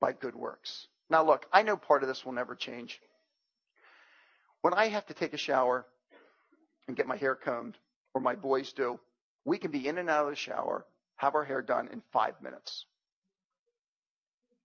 by 0.00 0.12
good 0.12 0.34
works. 0.34 0.86
Now, 1.10 1.24
look, 1.24 1.46
I 1.52 1.62
know 1.62 1.76
part 1.76 2.02
of 2.02 2.08
this 2.08 2.24
will 2.24 2.32
never 2.32 2.54
change. 2.54 3.00
When 4.62 4.74
I 4.74 4.88
have 4.88 5.06
to 5.06 5.14
take 5.14 5.34
a 5.34 5.38
shower 5.38 5.86
and 6.88 6.96
get 6.96 7.06
my 7.06 7.16
hair 7.16 7.34
combed, 7.34 7.76
or 8.14 8.20
my 8.20 8.34
boys 8.34 8.72
do, 8.72 8.98
we 9.44 9.58
can 9.58 9.70
be 9.70 9.86
in 9.86 9.98
and 9.98 10.08
out 10.08 10.24
of 10.24 10.30
the 10.30 10.36
shower, 10.36 10.86
have 11.16 11.34
our 11.34 11.44
hair 11.44 11.62
done 11.62 11.88
in 11.92 12.02
five 12.12 12.40
minutes. 12.40 12.86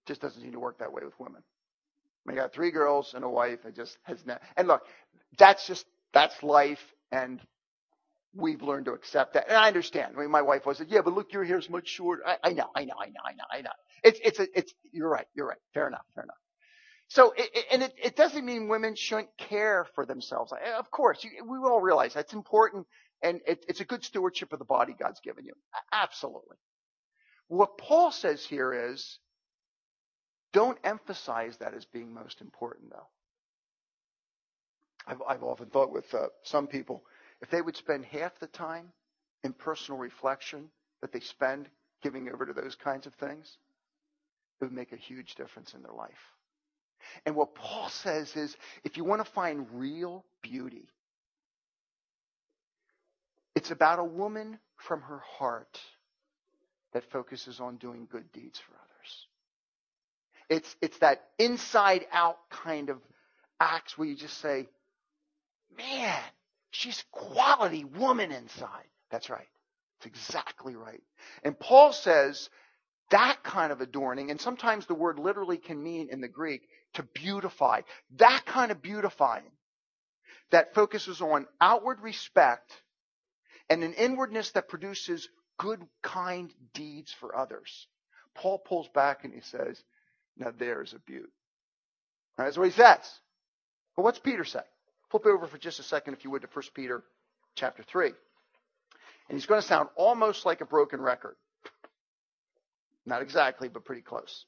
Just 0.10 0.22
doesn't 0.22 0.42
seem 0.42 0.54
to 0.54 0.60
work 0.60 0.80
that 0.80 0.92
way 0.92 1.04
with 1.06 1.14
women. 1.20 1.44
I 2.28 2.34
got 2.34 2.52
three 2.52 2.72
girls 2.72 3.14
and 3.14 3.24
a 3.24 3.30
wife. 3.30 3.60
I 3.66 3.70
just 3.70 3.96
has 4.04 4.26
not. 4.26 4.42
And 4.58 4.68
look, 4.68 4.82
that's 5.38 5.68
just 5.68 5.86
that's 6.14 6.42
life, 6.42 6.84
and 7.12 7.40
we've 8.34 8.64
learned 8.64 8.86
to 8.86 8.94
accept 8.94 9.36
that. 9.36 9.48
And 9.48 9.56
I 9.56 9.68
understand. 9.68 10.16
I 10.18 10.22
mean, 10.22 10.32
my 10.32 10.42
wife 10.42 10.66
was 10.66 10.80
like, 10.80 10.92
"Yeah, 10.92 11.02
but 11.04 11.14
look, 11.14 11.32
your 11.32 11.44
hair's 11.44 11.70
much 11.70 11.88
shorter." 11.88 12.24
I, 12.26 12.38
I 12.44 12.54
know, 12.54 12.70
I 12.76 12.86
know, 12.86 12.96
I 13.00 13.06
know, 13.06 13.22
I 13.24 13.34
know, 13.34 13.44
I 13.52 13.62
know. 13.62 13.70
It's 14.04 14.20
it's 14.24 14.40
a, 14.40 14.48
it's. 14.58 14.74
You're 14.92 15.10
right. 15.10 15.28
You're 15.36 15.48
right. 15.48 15.60
Fair 15.76 15.88
enough. 15.88 16.06
Fair 16.16 16.24
enough. 16.24 16.38
So, 17.10 17.34
it, 17.38 17.50
it, 17.54 17.66
and 17.72 17.84
it, 17.84 17.94
it 18.04 18.16
doesn't 18.16 18.46
mean 18.46 18.68
women 18.68 18.96
shouldn't 18.96 19.30
care 19.38 19.88
for 19.96 20.06
themselves. 20.06 20.54
Of 20.78 20.92
course, 20.92 21.24
you, 21.24 21.32
we 21.48 21.58
all 21.60 21.82
realize 21.82 22.14
that's 22.16 22.34
important, 22.34 22.88
and 23.24 23.42
it, 23.48 23.66
it's 23.68 23.80
a 23.80 23.86
good 23.86 24.04
stewardship 24.04 24.54
of 24.54 24.60
the 24.60 24.66
body 24.66 24.96
God's 25.00 25.20
given 25.22 25.46
you. 25.46 25.54
Absolutely. 25.92 26.58
What 27.48 27.78
Paul 27.80 28.12
says 28.12 28.46
here 28.46 28.92
is, 28.92 29.20
don't 30.54 30.78
emphasize 30.84 31.58
that 31.58 31.74
as 31.74 31.86
being 31.86 32.14
most 32.14 32.42
important, 32.42 32.92
though. 32.92 33.08
I've, 35.08 35.22
I've 35.28 35.44
often 35.44 35.68
thought 35.68 35.92
with 35.92 36.14
uh, 36.14 36.28
some 36.44 36.68
people, 36.68 37.04
if 37.42 37.50
they 37.50 37.62
would 37.62 37.76
spend 37.76 38.06
half 38.06 38.38
the 38.40 38.48
time 38.48 38.92
in 39.44 39.54
personal 39.54 40.00
reflection 40.00 40.70
that 41.02 41.12
they 41.12 41.20
spend 41.20 41.70
giving 42.02 42.30
over 42.30 42.46
to 42.46 42.54
those 42.54 42.76
kinds 42.76 43.08
of 43.08 43.14
things, 43.16 43.58
it 44.60 44.66
would 44.66 44.74
make 44.74 44.92
a 44.92 44.98
huge 44.98 45.36
difference 45.36 45.74
in 45.74 45.82
their 45.82 45.94
life. 45.94 46.12
And 47.26 47.36
what 47.36 47.56
Paul 47.56 47.90
says 47.90 48.36
is 48.36 48.56
if 48.84 48.98
you 48.98 49.04
want 49.04 49.26
to 49.26 49.32
find 49.32 49.68
real 49.74 50.26
beauty, 50.42 50.90
it's 53.56 53.72
about 53.72 54.00
a 54.00 54.04
woman 54.04 54.60
from 54.76 55.02
her 55.02 55.20
heart 55.20 55.80
that 56.94 57.10
focuses 57.12 57.60
on 57.60 57.78
doing 57.78 58.08
good 58.12 58.32
deeds 58.32 58.60
for 58.60 58.74
others. 58.76 58.89
It's, 60.50 60.76
it's 60.82 60.98
that 61.00 61.22
inside 61.38 62.06
out 62.12 62.38
kind 62.50 62.90
of 62.90 62.98
acts 63.60 63.98
where 63.98 64.08
you 64.08 64.16
just 64.16 64.40
say, 64.40 64.68
man, 65.78 66.20
she's 66.72 67.04
quality 67.12 67.84
woman 67.84 68.32
inside. 68.32 68.88
That's 69.12 69.30
right. 69.30 69.48
It's 70.00 70.08
exactly 70.08 70.76
right. 70.76 71.04
And 71.44 71.60
Paul 71.60 71.94
says 71.94 72.50
that 73.12 73.38
kind 73.44 73.72
of 73.72 73.82
adorning, 73.82 74.32
and 74.32 74.40
sometimes 74.40 74.86
the 74.86 74.94
word 74.94 75.20
literally 75.20 75.58
can 75.58 75.82
mean 75.82 76.10
in 76.12 76.22
the 76.22 76.28
Greek 76.28 76.62
to 76.94 77.04
beautify. 77.04 77.82
That 78.18 78.44
kind 78.46 78.72
of 78.72 78.82
beautifying 78.82 79.52
that 80.52 80.74
focuses 80.74 81.22
on 81.22 81.48
outward 81.60 82.02
respect 82.02 82.72
and 83.70 83.84
an 83.84 83.94
inwardness 83.94 84.52
that 84.52 84.70
produces 84.70 85.28
good, 85.58 85.82
kind 86.02 86.52
deeds 86.74 87.14
for 87.20 87.36
others. 87.36 87.88
Paul 88.36 88.60
pulls 88.60 88.88
back 88.90 89.24
and 89.26 89.34
he 89.34 89.42
says, 89.42 89.84
now 90.40 90.52
there's 90.58 90.94
a 90.94 91.00
beaut. 91.00 91.30
That's 92.38 92.58
what 92.58 92.68
he 92.68 92.74
says. 92.74 93.00
But 93.96 94.04
what's 94.04 94.20
Peter 94.20 94.46
say? 94.46 94.62
Flip 95.12 95.26
over 95.26 95.48
for 95.48 95.58
just 95.58 95.80
a 95.80 95.84
second, 95.84 96.14
if 96.14 96.24
you 96.24 96.32
would, 96.32 96.42
to 96.42 96.48
1 96.52 96.64
Peter 96.74 97.04
chapter 97.56 97.84
3. 97.84 98.08
And 98.08 99.38
he's 99.38 99.46
going 99.46 99.62
to 99.62 99.68
sound 99.68 99.90
almost 99.96 100.46
like 100.46 100.62
a 100.62 100.66
broken 100.66 101.02
record. 101.02 101.36
Not 103.06 103.22
exactly, 103.22 103.68
but 103.68 103.86
pretty 103.86 104.02
close. 104.02 104.46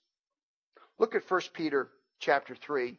Look 0.99 1.15
at 1.15 1.29
1 1.29 1.41
Peter 1.53 1.89
chapter 2.19 2.55
3, 2.55 2.97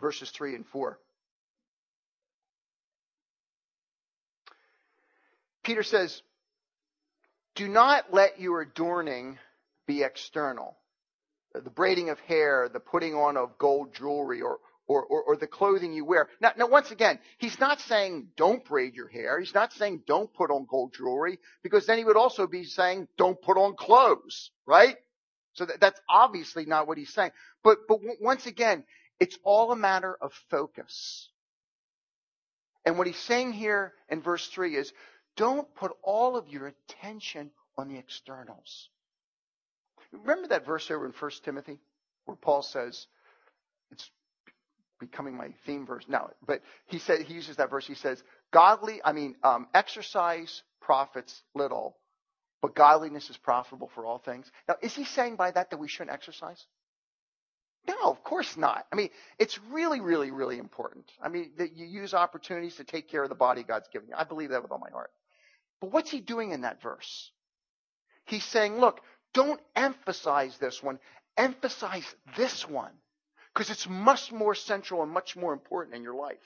verses 0.00 0.30
3 0.30 0.54
and 0.56 0.66
4. 0.66 0.98
Peter 5.62 5.82
says, 5.82 6.22
Do 7.54 7.68
not 7.68 8.12
let 8.12 8.40
your 8.40 8.62
adorning 8.62 9.38
be 9.86 10.02
external. 10.02 10.76
The 11.54 11.70
braiding 11.70 12.10
of 12.10 12.18
hair, 12.20 12.68
the 12.72 12.80
putting 12.80 13.14
on 13.14 13.36
of 13.36 13.58
gold 13.58 13.94
jewelry, 13.94 14.40
or, 14.40 14.58
or, 14.86 15.04
or, 15.04 15.22
or, 15.22 15.36
the 15.36 15.46
clothing 15.46 15.92
you 15.92 16.04
wear. 16.04 16.28
Now, 16.40 16.52
now, 16.56 16.66
once 16.66 16.90
again, 16.90 17.18
he's 17.38 17.58
not 17.60 17.80
saying 17.80 18.28
don't 18.36 18.64
braid 18.64 18.94
your 18.94 19.08
hair. 19.08 19.38
He's 19.38 19.54
not 19.54 19.72
saying 19.72 20.02
don't 20.06 20.32
put 20.34 20.50
on 20.50 20.66
gold 20.68 20.94
jewelry, 20.94 21.38
because 21.62 21.86
then 21.86 21.98
he 21.98 22.04
would 22.04 22.16
also 22.16 22.46
be 22.46 22.64
saying 22.64 23.08
don't 23.16 23.40
put 23.40 23.56
on 23.56 23.76
clothes, 23.76 24.50
right? 24.66 24.96
So 25.54 25.64
that, 25.64 25.80
that's 25.80 26.00
obviously 26.08 26.66
not 26.66 26.88
what 26.88 26.98
he's 26.98 27.12
saying. 27.14 27.30
But, 27.62 27.86
but 27.88 28.00
once 28.20 28.46
again, 28.46 28.84
it's 29.20 29.38
all 29.44 29.72
a 29.72 29.76
matter 29.76 30.16
of 30.20 30.32
focus. 30.50 31.30
And 32.84 32.98
what 32.98 33.06
he's 33.06 33.16
saying 33.16 33.52
here 33.52 33.94
in 34.10 34.20
verse 34.20 34.46
3 34.48 34.76
is 34.76 34.92
don't 35.36 35.72
put 35.74 35.92
all 36.02 36.36
of 36.36 36.48
your 36.48 36.66
attention 36.66 37.50
on 37.78 37.88
the 37.88 37.98
externals. 37.98 38.90
Remember 40.22 40.48
that 40.48 40.66
verse 40.66 40.90
over 40.90 41.06
in 41.06 41.12
1 41.12 41.30
Timothy 41.44 41.78
where 42.24 42.36
Paul 42.36 42.62
says, 42.62 43.06
it's 43.90 44.10
becoming 45.00 45.36
my 45.36 45.48
theme 45.66 45.86
verse 45.86 46.04
now, 46.08 46.30
but 46.46 46.62
he 46.86 46.98
said, 46.98 47.22
he 47.22 47.34
uses 47.34 47.56
that 47.56 47.70
verse. 47.70 47.86
He 47.86 47.94
says, 47.94 48.22
godly, 48.52 49.00
I 49.04 49.12
mean, 49.12 49.36
um, 49.42 49.66
exercise 49.74 50.62
profits 50.80 51.42
little, 51.54 51.96
but 52.62 52.74
godliness 52.74 53.28
is 53.30 53.36
profitable 53.36 53.90
for 53.94 54.06
all 54.06 54.18
things. 54.18 54.50
Now, 54.68 54.76
is 54.82 54.94
he 54.94 55.04
saying 55.04 55.36
by 55.36 55.50
that 55.50 55.70
that 55.70 55.78
we 55.78 55.88
shouldn't 55.88 56.14
exercise? 56.14 56.64
No, 57.86 58.10
of 58.10 58.24
course 58.24 58.56
not. 58.56 58.86
I 58.90 58.96
mean, 58.96 59.10
it's 59.38 59.58
really, 59.70 60.00
really, 60.00 60.30
really 60.30 60.58
important. 60.58 61.04
I 61.22 61.28
mean, 61.28 61.52
that 61.58 61.76
you 61.76 61.84
use 61.84 62.14
opportunities 62.14 62.76
to 62.76 62.84
take 62.84 63.10
care 63.10 63.22
of 63.22 63.28
the 63.28 63.34
body 63.34 63.62
God's 63.62 63.88
given 63.92 64.08
you. 64.08 64.14
I 64.16 64.24
believe 64.24 64.50
that 64.50 64.62
with 64.62 64.72
all 64.72 64.78
my 64.78 64.90
heart. 64.90 65.10
But 65.80 65.92
what's 65.92 66.10
he 66.10 66.20
doing 66.20 66.52
in 66.52 66.62
that 66.62 66.80
verse? 66.80 67.30
He's 68.24 68.44
saying, 68.44 68.78
look, 68.78 69.00
don't 69.34 69.60
emphasize 69.76 70.56
this 70.58 70.82
one. 70.82 70.98
Emphasize 71.36 72.06
this 72.36 72.66
one. 72.66 72.92
Because 73.52 73.70
it's 73.70 73.88
much 73.88 74.32
more 74.32 74.54
central 74.54 75.02
and 75.02 75.12
much 75.12 75.36
more 75.36 75.52
important 75.52 75.94
in 75.94 76.02
your 76.02 76.14
life. 76.14 76.38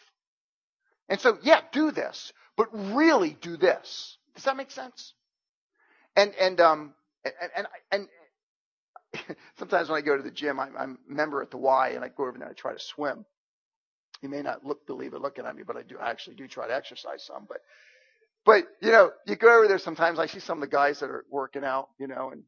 And 1.09 1.21
so, 1.21 1.39
yeah, 1.43 1.61
do 1.73 1.91
this, 1.91 2.33
but 2.57 2.69
really 2.95 3.37
do 3.41 3.57
this. 3.57 4.19
Does 4.35 4.45
that 4.45 4.57
make 4.57 4.71
sense? 4.71 5.15
And, 6.17 6.35
and, 6.35 6.61
um, 6.61 6.95
and, 7.25 7.35
and, 7.57 7.67
and, 9.15 9.37
sometimes 9.59 9.89
when 9.89 9.99
I 9.99 10.05
go 10.05 10.17
to 10.17 10.23
the 10.23 10.31
gym, 10.31 10.61
I'm, 10.61 10.77
I'm 10.77 10.99
a 11.09 11.13
member 11.13 11.41
at 11.41 11.51
the 11.51 11.57
Y 11.57 11.91
and 11.91 12.05
I 12.05 12.09
go 12.09 12.25
over 12.25 12.33
there 12.33 12.49
and 12.49 12.51
I 12.51 12.61
try 12.61 12.75
to 12.75 12.79
swim. 12.79 13.25
You 14.21 14.29
may 14.29 14.43
not 14.43 14.67
look, 14.67 14.87
believe 14.87 15.15
it 15.15 15.23
looking 15.23 15.47
at 15.47 15.57
me, 15.57 15.63
but 15.67 15.77
I 15.77 15.83
do, 15.83 15.97
I 15.99 16.11
actually 16.11 16.37
do 16.37 16.47
try 16.47 16.67
to 16.67 16.75
exercise 16.75 17.25
some, 17.25 17.47
but, 17.49 17.59
but, 18.45 18.65
you 18.83 18.91
know, 18.91 19.13
you 19.27 19.37
go 19.37 19.57
over 19.57 19.69
there 19.69 19.79
sometimes, 19.79 20.19
I 20.19 20.27
see 20.27 20.41
some 20.41 20.59
of 20.59 20.69
the 20.69 20.75
guys 20.75 21.01
that 21.01 21.09
are 21.11 21.25
working 21.31 21.65
out, 21.65 21.89
you 21.99 22.07
know, 22.07 22.31
and, 22.33 22.43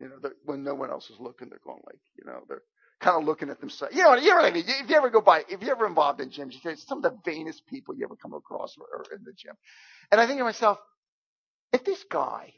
you 0.00 0.08
know, 0.08 0.30
when 0.44 0.62
no 0.62 0.74
one 0.74 0.90
else 0.90 1.10
is 1.10 1.18
looking, 1.18 1.48
they're 1.48 1.60
going 1.64 1.82
like, 1.86 2.00
you 2.16 2.24
know, 2.24 2.40
they're 2.48 2.62
kind 3.00 3.20
of 3.20 3.24
looking 3.24 3.50
at 3.50 3.60
themselves. 3.60 3.94
You 3.94 4.02
know, 4.02 4.14
you 4.14 4.30
know 4.30 4.36
what 4.36 4.44
I 4.44 4.50
mean? 4.50 4.64
If 4.66 4.88
you 4.88 4.96
ever 4.96 5.10
go 5.10 5.20
by, 5.20 5.44
if 5.48 5.62
you're 5.62 5.72
ever 5.72 5.86
involved 5.86 6.20
in 6.20 6.30
gyms, 6.30 6.52
you 6.52 6.60
say 6.60 6.74
some 6.76 6.98
of 6.98 7.02
the 7.04 7.18
vainest 7.24 7.66
people 7.66 7.94
you 7.94 8.04
ever 8.04 8.16
come 8.16 8.34
across 8.34 8.76
are 8.78 9.14
in 9.14 9.24
the 9.24 9.32
gym. 9.32 9.54
And 10.10 10.20
I 10.20 10.26
think 10.26 10.38
to 10.38 10.44
myself, 10.44 10.78
if 11.72 11.84
this 11.84 12.04
guy, 12.10 12.52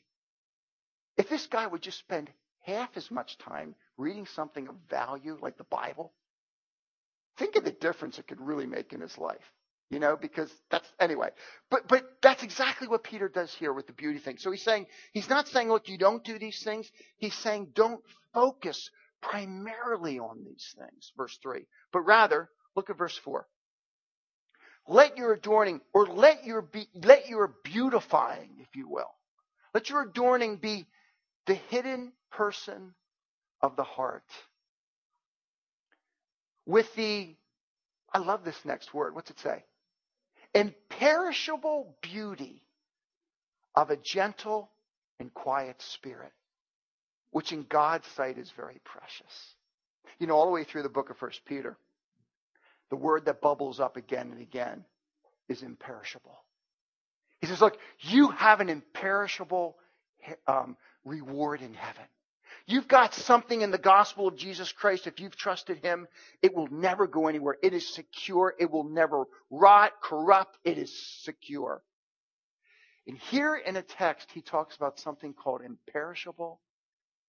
if 1.16 1.28
this 1.28 1.46
guy 1.46 1.66
would 1.66 1.82
just 1.82 1.98
spend 1.98 2.30
half 2.60 2.90
as 2.96 3.10
much 3.10 3.38
time 3.38 3.74
reading 3.96 4.26
something 4.26 4.68
of 4.68 4.74
value 4.90 5.38
like 5.40 5.58
the 5.58 5.64
Bible, 5.64 6.12
think 7.38 7.56
of 7.56 7.64
the 7.64 7.72
difference 7.72 8.18
it 8.18 8.26
could 8.26 8.40
really 8.40 8.66
make 8.66 8.92
in 8.92 9.00
his 9.00 9.16
life. 9.18 9.38
You 9.90 10.00
know, 10.00 10.16
because 10.20 10.52
that's 10.70 10.88
anyway. 11.00 11.30
But 11.70 11.88
but 11.88 12.04
that's 12.22 12.42
exactly 12.42 12.88
what 12.88 13.04
Peter 13.04 13.28
does 13.28 13.54
here 13.54 13.72
with 13.72 13.86
the 13.86 13.94
beauty 13.94 14.18
thing. 14.18 14.36
So 14.38 14.50
he's 14.50 14.62
saying 14.62 14.86
he's 15.12 15.30
not 15.30 15.48
saying, 15.48 15.68
look, 15.68 15.88
you 15.88 15.98
don't 15.98 16.24
do 16.24 16.38
these 16.38 16.62
things. 16.62 16.90
He's 17.16 17.34
saying 17.34 17.68
don't 17.74 18.02
focus 18.34 18.90
primarily 19.22 20.18
on 20.18 20.44
these 20.44 20.74
things, 20.78 21.12
verse 21.16 21.38
3. 21.42 21.66
But 21.92 22.00
rather, 22.02 22.50
look 22.76 22.90
at 22.90 22.98
verse 22.98 23.16
4. 23.16 23.46
Let 24.88 25.16
your 25.18 25.32
adorning, 25.34 25.80
or 25.92 26.06
let 26.06 26.44
your 26.44 26.62
be, 26.62 26.88
let 26.94 27.28
your 27.28 27.54
beautifying, 27.64 28.56
if 28.60 28.74
you 28.74 28.88
will. 28.88 29.10
Let 29.74 29.90
your 29.90 30.02
adorning 30.02 30.56
be 30.56 30.86
the 31.46 31.54
hidden 31.54 32.12
person 32.30 32.94
of 33.62 33.76
the 33.76 33.84
heart. 33.84 34.24
With 36.66 36.94
the, 36.94 37.36
I 38.12 38.18
love 38.18 38.44
this 38.44 38.64
next 38.64 38.94
word. 38.94 39.14
What's 39.14 39.30
it 39.30 39.38
say? 39.40 39.64
Imperishable 40.54 41.96
beauty 42.02 42.62
of 43.74 43.90
a 43.90 43.96
gentle 43.96 44.70
and 45.20 45.32
quiet 45.32 45.80
spirit, 45.80 46.32
which 47.30 47.52
in 47.52 47.64
God's 47.68 48.06
sight 48.16 48.38
is 48.38 48.50
very 48.56 48.80
precious. 48.84 49.54
You 50.18 50.26
know, 50.26 50.34
all 50.34 50.46
the 50.46 50.52
way 50.52 50.64
through 50.64 50.82
the 50.82 50.88
book 50.88 51.10
of 51.10 51.16
First 51.18 51.44
Peter, 51.44 51.76
the 52.90 52.96
word 52.96 53.26
that 53.26 53.40
bubbles 53.40 53.80
up 53.80 53.96
again 53.96 54.30
and 54.32 54.40
again 54.40 54.84
is 55.48 55.62
imperishable. 55.62 56.38
He 57.40 57.46
says, 57.46 57.60
look, 57.60 57.78
you 58.00 58.28
have 58.28 58.60
an 58.60 58.68
imperishable 58.68 59.76
um, 60.46 60.76
reward 61.04 61.60
in 61.60 61.74
heaven. 61.74 62.04
You've 62.68 62.86
got 62.86 63.14
something 63.14 63.62
in 63.62 63.70
the 63.70 63.78
gospel 63.78 64.28
of 64.28 64.36
Jesus 64.36 64.72
Christ. 64.72 65.06
If 65.06 65.20
you've 65.20 65.34
trusted 65.34 65.78
him, 65.78 66.06
it 66.42 66.54
will 66.54 66.66
never 66.66 67.06
go 67.06 67.26
anywhere. 67.26 67.56
It 67.62 67.72
is 67.72 67.88
secure. 67.94 68.54
It 68.58 68.70
will 68.70 68.84
never 68.84 69.24
rot, 69.50 69.92
corrupt. 70.02 70.58
It 70.64 70.76
is 70.76 70.94
secure. 71.22 71.82
And 73.06 73.16
here 73.16 73.56
in 73.56 73.76
a 73.76 73.82
text, 73.82 74.28
he 74.34 74.42
talks 74.42 74.76
about 74.76 75.00
something 75.00 75.32
called 75.32 75.62
imperishable 75.62 76.60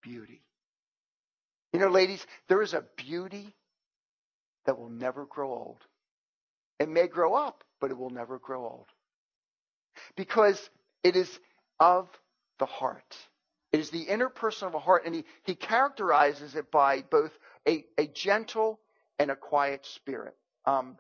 beauty. 0.04 0.44
You 1.72 1.80
know, 1.80 1.88
ladies, 1.88 2.26
there 2.50 2.62
is 2.62 2.74
a 2.74 2.84
beauty 2.98 3.56
that 4.66 4.78
will 4.78 4.90
never 4.90 5.26
grow 5.26 5.52
old. 5.52 5.86
It 6.80 6.90
may 6.90 7.08
grow 7.08 7.34
up, 7.36 7.64
but 7.80 7.92
it 7.92 7.98
will 7.98 8.10
never 8.10 8.40
grow 8.40 8.64
old. 8.64 8.88
Because 10.18 10.70
it 11.02 11.16
is 11.16 11.40
of 11.80 12.10
the 12.60 12.66
heart. 12.66 13.16
It 13.72 13.80
is 13.80 13.90
the 13.92 14.02
inner 14.02 14.30
person 14.30 14.68
of 14.68 14.74
a 14.74 14.80
heart, 14.80 15.04
and 15.06 15.14
he, 15.14 15.26
he 15.44 15.56
characterizes 15.56 16.56
it 16.56 16.72
by 16.72 17.04
both 17.10 17.32
a, 17.68 17.86
a 17.98 18.08
gentle 18.08 18.80
and 19.20 19.30
a 19.30 19.36
quiet 19.36 19.86
spirit. 19.86 20.36
Um, 20.66 20.98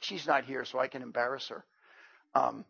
she's 0.00 0.26
not 0.26 0.44
here, 0.44 0.64
so 0.64 0.78
I 0.78 0.86
can 0.86 1.02
embarrass 1.02 1.48
her. 1.48 1.64
Um, 2.34 2.64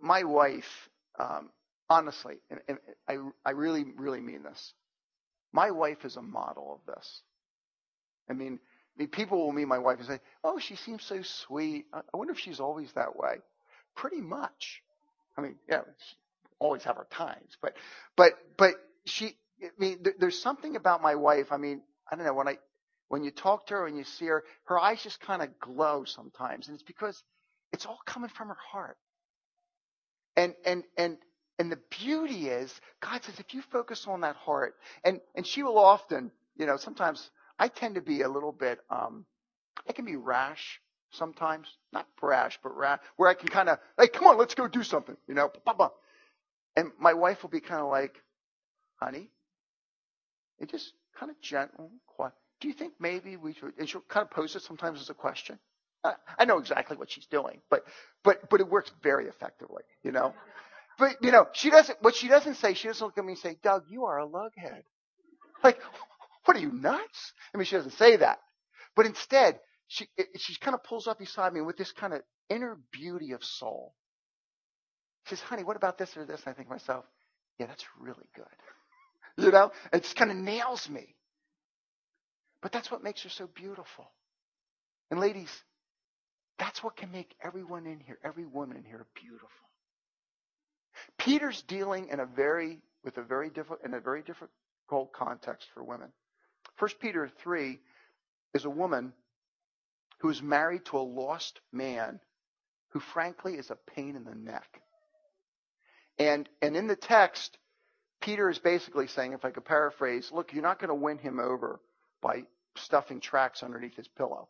my 0.00 0.24
wife, 0.24 0.88
um, 1.18 1.50
honestly, 1.88 2.36
and, 2.50 2.60
and 2.68 2.78
I, 3.08 3.16
I 3.44 3.50
really, 3.52 3.84
really 3.96 4.20
mean 4.20 4.42
this. 4.42 4.72
My 5.52 5.70
wife 5.70 6.04
is 6.04 6.16
a 6.16 6.22
model 6.22 6.80
of 6.80 6.94
this. 6.94 7.20
I 8.28 8.32
mean, 8.32 8.58
I 8.96 9.02
mean, 9.02 9.08
people 9.08 9.38
will 9.38 9.52
meet 9.52 9.66
my 9.66 9.78
wife 9.78 9.98
and 9.98 10.06
say, 10.06 10.20
"Oh, 10.44 10.58
she 10.58 10.76
seems 10.76 11.02
so 11.04 11.20
sweet." 11.22 11.86
I 11.92 12.02
wonder 12.14 12.32
if 12.32 12.38
she's 12.38 12.60
always 12.60 12.92
that 12.92 13.16
way. 13.16 13.36
Pretty 13.96 14.20
much. 14.20 14.82
I 15.36 15.40
mean, 15.40 15.56
yeah, 15.68 15.82
always 16.60 16.84
have 16.84 16.96
our 16.98 17.06
times, 17.10 17.56
but, 17.60 17.76
but, 18.16 18.34
but 18.56 18.74
she. 19.06 19.36
I 19.62 19.68
mean, 19.78 19.98
there's 20.18 20.40
something 20.40 20.76
about 20.76 21.02
my 21.02 21.16
wife. 21.16 21.52
I 21.52 21.58
mean, 21.58 21.82
I 22.10 22.16
don't 22.16 22.24
know 22.24 22.32
when 22.32 22.48
I 22.48 22.58
when 23.08 23.24
you 23.24 23.30
talk 23.32 23.66
to 23.66 23.74
her 23.74 23.86
and 23.86 23.96
you 23.96 24.04
see 24.04 24.26
her, 24.26 24.44
her 24.64 24.78
eyes 24.78 25.02
just 25.02 25.20
kind 25.20 25.42
of 25.42 25.58
glow 25.58 26.04
sometimes, 26.04 26.68
and 26.68 26.76
it's 26.76 26.84
because 26.84 27.22
it's 27.72 27.84
all 27.84 27.98
coming 28.06 28.30
from 28.30 28.48
her 28.48 28.56
heart. 28.72 28.96
And 30.36 30.54
and 30.64 30.84
and 30.96 31.18
and 31.58 31.70
the 31.70 31.78
beauty 31.98 32.48
is, 32.48 32.72
God 33.02 33.22
says, 33.24 33.38
if 33.38 33.52
you 33.52 33.62
focus 33.62 34.06
on 34.06 34.22
that 34.22 34.36
heart, 34.36 34.76
and 35.04 35.20
and 35.34 35.46
she 35.46 35.62
will 35.62 35.78
often, 35.78 36.30
you 36.56 36.66
know, 36.66 36.76
sometimes 36.76 37.30
I 37.58 37.68
tend 37.68 37.96
to 37.96 38.00
be 38.00 38.22
a 38.22 38.28
little 38.28 38.52
bit, 38.52 38.78
um, 38.88 39.26
I 39.88 39.92
can 39.92 40.04
be 40.04 40.16
rash 40.16 40.80
sometimes, 41.10 41.66
not 41.92 42.06
brash, 42.20 42.58
but 42.62 42.76
rash, 42.76 43.00
where 43.16 43.28
I 43.28 43.34
can 43.34 43.48
kind 43.48 43.68
of, 43.68 43.78
hey, 43.98 44.08
come 44.08 44.28
on, 44.28 44.38
let's 44.38 44.54
go 44.54 44.68
do 44.68 44.84
something, 44.84 45.16
you 45.26 45.34
know, 45.34 45.50
and 46.76 46.90
my 46.98 47.14
wife 47.14 47.42
will 47.42 47.50
be 47.50 47.60
kind 47.60 47.80
of 47.80 47.88
like, 47.90 48.14
honey, 49.00 49.30
it 50.58 50.70
just 50.70 50.92
kind 51.18 51.30
of 51.30 51.40
gentle, 51.40 51.90
quiet. 52.06 52.34
Do 52.60 52.68
you 52.68 52.74
think 52.74 52.94
maybe 53.00 53.36
we 53.36 53.54
should? 53.54 53.72
And 53.78 53.88
she'll 53.88 54.02
kind 54.02 54.24
of 54.24 54.30
pose 54.30 54.54
it 54.56 54.62
sometimes 54.62 55.00
as 55.00 55.10
a 55.10 55.14
question. 55.14 55.58
I 56.38 56.46
know 56.46 56.58
exactly 56.58 56.96
what 56.96 57.10
she's 57.10 57.26
doing, 57.26 57.60
but 57.68 57.84
but 58.24 58.48
but 58.48 58.60
it 58.60 58.68
works 58.68 58.90
very 59.02 59.26
effectively, 59.26 59.82
you 60.02 60.12
know. 60.12 60.34
But 60.98 61.16
you 61.22 61.30
know, 61.32 61.46
she 61.52 61.70
doesn't. 61.70 62.02
What 62.02 62.14
she 62.14 62.28
doesn't 62.28 62.54
say, 62.56 62.74
she 62.74 62.88
doesn't 62.88 63.04
look 63.06 63.18
at 63.18 63.24
me 63.24 63.32
and 63.32 63.38
say, 63.38 63.56
"Doug, 63.62 63.84
you 63.90 64.06
are 64.06 64.18
a 64.20 64.26
lughead." 64.26 64.82
Like, 65.62 65.78
what 66.46 66.56
are 66.56 66.60
you 66.60 66.72
nuts? 66.72 67.32
I 67.54 67.58
mean, 67.58 67.66
she 67.66 67.76
doesn't 67.76 67.92
say 67.92 68.16
that, 68.16 68.38
but 68.96 69.06
instead, 69.06 69.60
she 69.88 70.08
she 70.36 70.54
kind 70.56 70.74
of 70.74 70.84
pulls 70.84 71.06
up 71.06 71.18
beside 71.18 71.52
me 71.52 71.60
with 71.60 71.76
this 71.76 71.92
kind 71.92 72.14
of 72.14 72.22
inner 72.48 72.78
beauty 72.92 73.32
of 73.32 73.44
soul. 73.44 73.94
She 75.30 75.36
says, 75.36 75.44
"Honey, 75.44 75.62
what 75.64 75.76
about 75.76 75.96
this 75.96 76.16
or 76.16 76.24
this?" 76.24 76.40
And 76.44 76.52
I 76.52 76.54
think 76.54 76.68
to 76.68 76.74
myself, 76.74 77.04
"Yeah, 77.58 77.66
that's 77.66 77.84
really 77.98 78.28
good." 78.34 78.46
You 79.36 79.52
know, 79.52 79.70
it 79.92 80.02
just 80.02 80.16
kind 80.16 80.30
of 80.32 80.36
nails 80.36 80.90
me. 80.90 81.14
But 82.60 82.72
that's 82.72 82.90
what 82.90 83.02
makes 83.02 83.22
her 83.22 83.30
so 83.30 83.46
beautiful. 83.46 84.10
And 85.10 85.20
ladies, 85.20 85.48
that's 86.58 86.82
what 86.82 86.96
can 86.96 87.10
make 87.12 87.34
everyone 87.42 87.86
in 87.86 88.00
here, 88.00 88.18
every 88.24 88.44
woman 88.44 88.76
in 88.76 88.84
here 88.84 89.06
beautiful. 89.14 89.48
Peter's 91.16 91.62
dealing 91.62 92.08
in 92.08 92.20
a 92.20 92.26
very 92.26 92.80
with 93.04 93.16
a 93.16 93.22
very 93.22 93.48
difficult 93.48 93.84
in 93.84 93.94
a 93.94 94.00
very 94.00 94.22
difficult 94.22 95.12
context 95.14 95.68
for 95.72 95.84
women. 95.84 96.12
First 96.76 96.98
Peter 96.98 97.30
three 97.42 97.80
is 98.52 98.64
a 98.64 98.70
woman 98.70 99.14
who 100.18 100.28
is 100.28 100.42
married 100.42 100.84
to 100.86 100.98
a 100.98 101.00
lost 101.00 101.60
man 101.72 102.20
who 102.90 103.00
frankly 103.00 103.54
is 103.54 103.70
a 103.70 103.78
pain 103.94 104.16
in 104.16 104.24
the 104.24 104.34
neck. 104.34 104.82
And 106.20 106.48
and 106.60 106.76
in 106.76 106.86
the 106.86 106.96
text, 106.96 107.58
Peter 108.20 108.48
is 108.50 108.58
basically 108.58 109.06
saying, 109.06 109.32
if 109.32 109.44
I 109.44 109.50
could 109.50 109.64
paraphrase, 109.64 110.30
look, 110.30 110.52
you're 110.52 110.62
not 110.62 110.78
going 110.78 110.90
to 110.90 110.94
win 110.94 111.18
him 111.18 111.40
over 111.40 111.80
by 112.22 112.44
stuffing 112.76 113.20
tracts 113.20 113.62
underneath 113.62 113.96
his 113.96 114.06
pillow. 114.06 114.48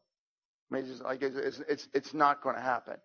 I 0.70 0.74
mean, 0.74 0.84
it's, 0.90 1.00
like, 1.00 1.22
it's, 1.22 1.60
it's, 1.68 1.88
it's 1.94 2.12
not 2.12 2.42
going 2.42 2.56
to 2.56 2.60
happen. 2.60 2.96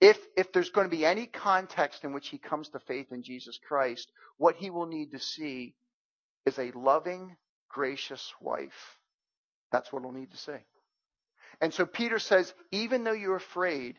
If, 0.00 0.18
if 0.36 0.52
there's 0.52 0.68
going 0.68 0.88
to 0.88 0.94
be 0.94 1.06
any 1.06 1.26
context 1.26 2.04
in 2.04 2.12
which 2.12 2.28
he 2.28 2.36
comes 2.36 2.68
to 2.68 2.78
faith 2.80 3.12
in 3.12 3.22
Jesus 3.22 3.58
Christ, 3.66 4.12
what 4.36 4.56
he 4.56 4.68
will 4.68 4.86
need 4.86 5.12
to 5.12 5.18
see 5.18 5.74
is 6.44 6.58
a 6.58 6.72
loving, 6.72 7.34
gracious 7.70 8.32
wife. 8.40 8.98
That's 9.72 9.90
what 9.90 10.02
he'll 10.02 10.12
need 10.12 10.32
to 10.32 10.36
see. 10.36 10.52
And 11.62 11.72
so 11.72 11.86
Peter 11.86 12.18
says, 12.18 12.52
even 12.70 13.04
though 13.04 13.12
you're 13.12 13.36
afraid, 13.36 13.96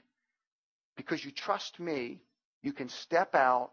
because 0.96 1.26
you 1.26 1.32
trust 1.32 1.80
me, 1.80 2.22
you 2.62 2.74
can 2.74 2.90
step 2.90 3.34
out 3.34 3.72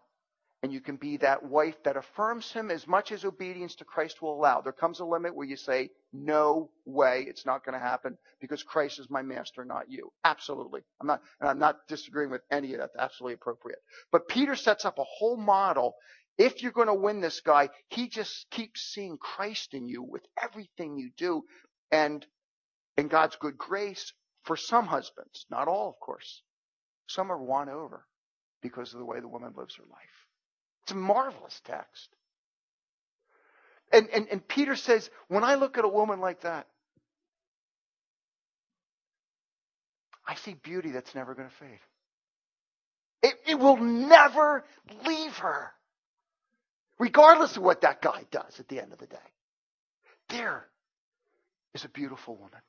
and 0.64 0.72
you 0.72 0.80
can 0.80 0.96
be 0.96 1.18
that 1.18 1.44
wife 1.44 1.76
that 1.84 1.98
affirms 1.98 2.50
him 2.50 2.70
as 2.70 2.88
much 2.88 3.12
as 3.12 3.26
obedience 3.26 3.74
to 3.74 3.84
Christ 3.84 4.22
will 4.22 4.32
allow. 4.34 4.62
There 4.62 4.72
comes 4.72 4.98
a 4.98 5.04
limit 5.04 5.36
where 5.36 5.46
you 5.46 5.56
say, 5.56 5.90
no 6.10 6.70
way, 6.86 7.26
it's 7.28 7.44
not 7.44 7.66
going 7.66 7.78
to 7.78 7.86
happen 7.86 8.16
because 8.40 8.62
Christ 8.62 8.98
is 8.98 9.10
my 9.10 9.20
master, 9.20 9.66
not 9.66 9.90
you. 9.90 10.10
Absolutely. 10.24 10.80
I'm 11.02 11.06
not, 11.06 11.20
and 11.38 11.50
I'm 11.50 11.58
not 11.58 11.86
disagreeing 11.86 12.30
with 12.30 12.40
any 12.50 12.72
of 12.72 12.80
that. 12.80 12.92
That's 12.94 13.04
absolutely 13.04 13.34
appropriate. 13.34 13.80
But 14.10 14.26
Peter 14.26 14.56
sets 14.56 14.86
up 14.86 14.98
a 14.98 15.04
whole 15.04 15.36
model. 15.36 15.96
If 16.38 16.62
you're 16.62 16.72
going 16.72 16.88
to 16.88 16.94
win 16.94 17.20
this 17.20 17.42
guy, 17.42 17.68
he 17.90 18.08
just 18.08 18.46
keeps 18.50 18.80
seeing 18.80 19.18
Christ 19.18 19.74
in 19.74 19.86
you 19.86 20.02
with 20.02 20.22
everything 20.42 20.96
you 20.96 21.10
do. 21.18 21.42
And 21.92 22.24
in 22.96 23.08
God's 23.08 23.36
good 23.36 23.58
grace, 23.58 24.14
for 24.44 24.56
some 24.56 24.86
husbands, 24.86 25.44
not 25.50 25.68
all, 25.68 25.90
of 25.90 26.00
course, 26.00 26.40
some 27.06 27.30
are 27.30 27.42
won 27.42 27.68
over 27.68 28.06
because 28.62 28.94
of 28.94 28.98
the 28.98 29.04
way 29.04 29.20
the 29.20 29.28
woman 29.28 29.52
lives 29.54 29.76
her 29.76 29.84
life. 29.90 30.13
It's 30.84 30.92
a 30.92 30.96
marvelous 30.96 31.60
text. 31.64 32.08
And, 33.92 34.08
and, 34.10 34.28
and 34.30 34.46
Peter 34.46 34.76
says, 34.76 35.08
when 35.28 35.44
I 35.44 35.54
look 35.54 35.78
at 35.78 35.84
a 35.84 35.88
woman 35.88 36.20
like 36.20 36.42
that, 36.42 36.66
I 40.26 40.34
see 40.36 40.54
beauty 40.54 40.90
that's 40.90 41.14
never 41.14 41.34
going 41.34 41.48
to 41.48 41.54
fade. 41.54 41.78
It, 43.22 43.34
it 43.46 43.58
will 43.58 43.76
never 43.76 44.64
leave 45.06 45.32
her, 45.38 45.70
regardless 46.98 47.56
of 47.56 47.62
what 47.62 47.80
that 47.82 48.02
guy 48.02 48.24
does 48.30 48.60
at 48.60 48.68
the 48.68 48.80
end 48.80 48.92
of 48.92 48.98
the 48.98 49.06
day. 49.06 49.16
There 50.28 50.66
is 51.72 51.84
a 51.84 51.88
beautiful 51.88 52.36
woman. 52.36 52.60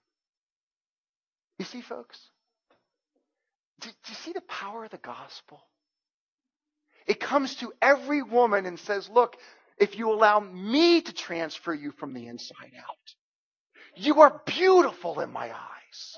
You 1.60 1.66
see, 1.66 1.82
folks? 1.82 2.20
Do, 3.82 3.90
do 3.90 4.12
you 4.12 4.16
see 4.16 4.32
the 4.32 4.42
power 4.42 4.86
of 4.86 4.92
the 4.92 4.98
gospel? 4.98 5.62
It 7.08 7.20
comes 7.20 7.56
to 7.56 7.72
every 7.82 8.22
woman 8.24 8.66
and 8.66 8.80
says, 8.80 9.10
look, 9.10 9.38
if 9.78 9.98
you 9.98 10.12
allow 10.12 10.40
me 10.40 11.02
to 11.02 11.14
transfer 11.14 11.74
you 11.74 11.92
from 11.92 12.14
the 12.14 12.28
inside 12.28 12.72
out, 12.78 13.16
you 13.96 14.22
are 14.22 14.42
beautiful 14.46 15.20
in 15.20 15.32
my 15.32 15.52
eyes. 15.52 16.18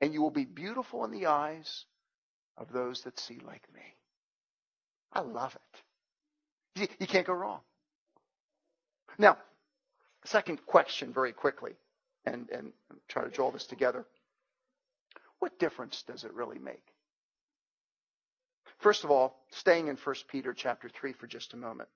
And 0.00 0.12
you 0.12 0.20
will 0.22 0.30
be 0.30 0.44
beautiful 0.44 1.04
in 1.04 1.10
the 1.10 1.26
eyes 1.26 1.86
of 2.56 2.72
those 2.72 3.02
that 3.02 3.18
see 3.18 3.40
like 3.44 3.66
me. 3.74 3.80
I 5.12 5.20
love 5.20 5.56
it. 6.76 6.88
You 7.00 7.06
can't 7.06 7.26
go 7.26 7.32
wrong. 7.32 7.60
Now, 9.18 9.38
second 10.24 10.64
question 10.66 11.12
very 11.12 11.32
quickly, 11.32 11.72
and, 12.26 12.48
and 12.50 12.72
try 13.08 13.22
to 13.22 13.30
draw 13.30 13.50
this 13.50 13.66
together. 13.66 14.06
What 15.38 15.58
difference 15.58 16.02
does 16.06 16.24
it 16.24 16.32
really 16.32 16.58
make? 16.58 16.93
First 18.84 19.02
of 19.02 19.10
all, 19.10 19.34
staying 19.50 19.88
in 19.88 19.96
1 19.96 20.14
Peter 20.28 20.52
chapter 20.52 20.90
3 20.90 21.14
for 21.14 21.26
just 21.26 21.54
a 21.54 21.56
moment. 21.56 21.88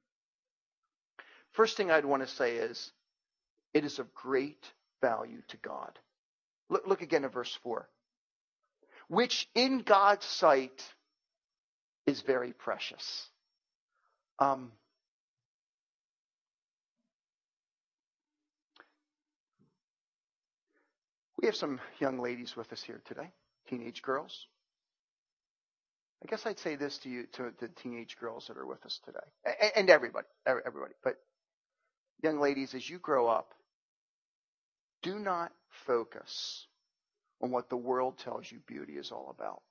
First 1.53 1.77
thing 1.77 1.91
I'd 1.91 2.07
want 2.07 2.23
to 2.23 2.35
say 2.35 2.57
is 2.57 2.93
it 3.75 3.85
is 3.85 3.99
of 3.99 4.15
great 4.15 4.65
value 5.03 5.43
to 5.49 5.59
God. 5.59 5.99
Look, 6.71 6.87
look 6.87 7.03
again 7.03 7.27
at 7.27 7.35
verse 7.35 7.55
4. 7.63 7.87
Which 9.09 9.51
in 9.55 9.81
God's 9.81 10.25
sight 10.25 10.83
is 12.07 12.23
very 12.23 12.55
precious. 12.55 13.29
Um, 14.39 14.73
we 21.39 21.49
have 21.49 21.57
some 21.57 21.81
young 22.01 22.19
ladies 22.19 22.57
with 22.57 22.73
us 22.73 22.83
here 22.83 23.03
today, 23.05 23.31
teenage 23.69 24.01
girls. 24.01 24.47
I 26.23 26.27
guess 26.29 26.47
I'd 26.47 26.59
say 26.59 26.77
this 26.77 26.99
to 26.99 27.09
you, 27.09 27.27
to 27.35 27.53
the 27.61 27.69
teenage 27.69 28.17
girls 28.19 28.47
that 28.49 28.57
are 28.57 28.67
with 28.67 28.85
us 28.85 29.01
today, 29.05 29.71
and 29.77 29.89
everybody, 29.89 30.27
everybody. 30.47 30.95
But 31.05 31.15
young 32.23 32.41
ladies, 32.41 32.75
as 32.75 32.89
you 32.89 32.99
grow 32.99 33.29
up, 33.29 33.55
do 35.03 35.19
not 35.19 35.53
focus 35.87 36.67
on 37.41 37.53
what 37.53 37.69
the 37.71 37.77
world 37.77 38.19
tells 38.19 38.51
you 38.51 38.59
beauty 38.67 38.95
is 38.95 39.13
all 39.13 39.35
about. 39.37 39.63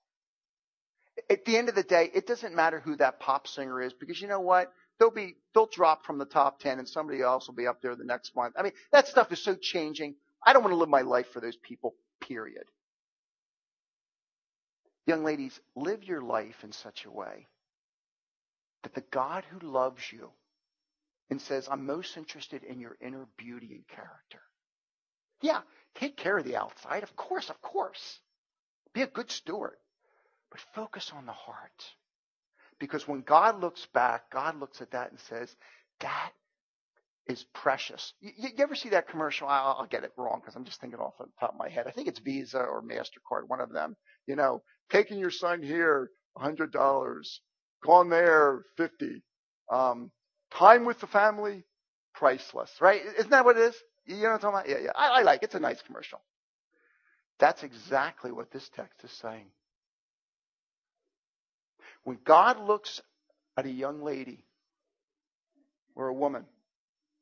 At 1.29 1.43
the 1.45 1.57
end 1.57 1.67
of 1.67 1.75
the 1.75 1.83
day, 1.83 2.10
it 2.13 2.27
doesn't 2.27 2.55
matter 2.55 2.79
who 2.79 2.95
that 2.97 3.19
pop 3.19 3.47
singer 3.47 3.81
is 3.81 3.91
because 3.91 4.21
you 4.21 4.27
know 4.27 4.39
what? 4.39 4.71
they'll 4.99 5.12
be, 5.12 5.36
they'll 5.53 5.67
drop 5.67 6.05
from 6.05 6.17
the 6.17 6.25
top 6.25 6.60
10 6.60 6.79
and 6.79 6.88
somebody 6.88 7.21
else 7.21 7.47
will 7.47 7.55
be 7.55 7.67
up 7.67 7.81
there 7.81 7.95
the 7.95 8.03
next 8.03 8.36
month. 8.36 8.55
I 8.57 8.63
mean, 8.63 8.73
that 8.91 9.07
stuff 9.07 9.31
is 9.31 9.43
so 9.43 9.55
changing. 9.55 10.15
I 10.45 10.53
don't 10.53 10.63
want 10.63 10.73
to 10.73 10.77
live 10.77 10.89
my 10.89 11.01
life 11.01 11.27
for 11.31 11.39
those 11.39 11.55
people, 11.57 11.95
period. 12.21 12.65
Young 15.08 15.24
ladies, 15.24 15.60
live 15.76 16.04
your 16.04 16.22
life 16.22 16.63
in 16.63 16.72
such 16.74 17.06
a 17.06 17.12
way 17.12 17.48
that 18.84 18.93
the 18.93 19.04
God 19.12 19.46
who 19.50 19.67
loves 19.67 20.04
you 20.12 20.30
and 21.30 21.41
says, 21.41 21.67
I'm 21.72 21.86
most 21.86 22.17
interested 22.17 22.63
in 22.63 22.80
your 22.80 22.98
inner 23.02 23.28
beauty 23.38 23.72
and 23.74 23.88
character. 23.88 24.41
Yeah, 25.41 25.62
take 25.96 26.17
care 26.17 26.38
of 26.38 26.46
the 26.46 26.58
outside. 26.58 27.04
Of 27.04 27.15
course, 27.15 27.50
of 27.50 27.62
course. 27.62 28.20
Be 28.93 29.02
a 29.02 29.08
good 29.08 29.32
steward. 29.32 29.78
But 30.52 30.62
focus 30.76 31.12
on 31.15 31.26
the 31.26 31.32
heart. 31.34 31.86
Because 32.80 33.08
when 33.08 33.22
God 33.22 33.62
looks 33.62 33.86
back, 33.93 34.30
God 34.32 34.60
looks 34.60 34.82
at 34.82 34.91
that 34.91 35.12
and 35.12 35.20
says, 35.20 35.56
that 36.02 36.32
is 37.28 37.46
precious. 37.54 38.13
You, 38.22 38.32
you 38.38 38.50
ever 38.63 38.76
see 38.76 38.89
that 38.89 39.10
commercial? 39.10 39.48
I'll, 39.48 39.78
I'll 39.80 39.88
get 39.88 40.04
it 40.04 40.13
wrong 40.17 40.39
because 40.41 40.56
I'm 40.56 40.65
just 40.65 40.80
thinking 40.82 41.00
off 41.00 41.17
the 41.20 41.26
top 41.39 41.54
of 41.54 41.60
my 41.60 41.70
head. 41.70 41.88
I 41.88 41.91
think 41.91 42.08
it's 42.08 42.20
Visa 42.20 42.60
or 42.60 42.84
MasterCard, 42.84 43.48
one 43.48 43.62
of 43.62 43.74
them. 43.74 43.96
You 44.28 44.36
know, 44.36 44.63
taking 44.91 45.19
your 45.19 45.32
son 45.32 45.62
here, 45.62 46.10
$100. 46.38 47.39
Gone 47.84 48.10
there, 48.10 48.63
50. 48.78 49.23
Um, 49.71 50.12
time 50.52 50.86
with 50.86 51.00
the 51.00 51.08
family, 51.08 51.63
priceless, 52.13 52.71
right? 52.82 53.02
Isn't 53.17 53.32
that 53.32 53.45
what 53.45 53.58
it 53.58 53.63
is? 53.63 53.76
You 54.06 54.15
know 54.15 54.30
what 54.30 54.34
I'm 54.36 54.39
talking 54.39 54.60
about? 54.60 54.69
Yeah, 54.69 54.86
yeah. 54.86 54.91
I, 54.95 55.19
I 55.19 55.21
like 55.23 55.43
it. 55.43 55.47
It's 55.47 55.56
a 55.56 55.60
nice 55.60 55.82
commercial. 55.82 56.19
That's 57.39 57.63
exactly 57.63 58.32
what 58.32 58.52
this 58.52 58.69
text 58.76 59.04
is 59.04 59.12
saying. 59.12 59.47
When 62.04 62.17
God 62.23 62.60
looks 62.60 63.02
at 63.58 63.65
a 63.65 63.71
young 63.71 64.02
lady 64.02 64.45
or 65.95 66.08
a 66.08 66.13
woman, 66.13 66.45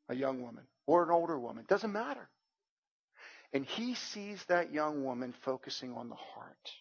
a 0.10 0.16
young 0.16 0.42
woman 0.42 0.64
or 0.86 1.04
an 1.04 1.12
older 1.12 1.40
woman, 1.40 1.66
doesn't 1.68 1.92
matter. 1.92 2.30
And 3.54 3.66
he 3.66 3.96
sees 3.96 4.44
that 4.46 4.72
young 4.74 5.04
woman 5.04 5.34
focusing 5.44 5.94
on 5.94 6.10
the 6.10 6.16
heart. 6.16 6.72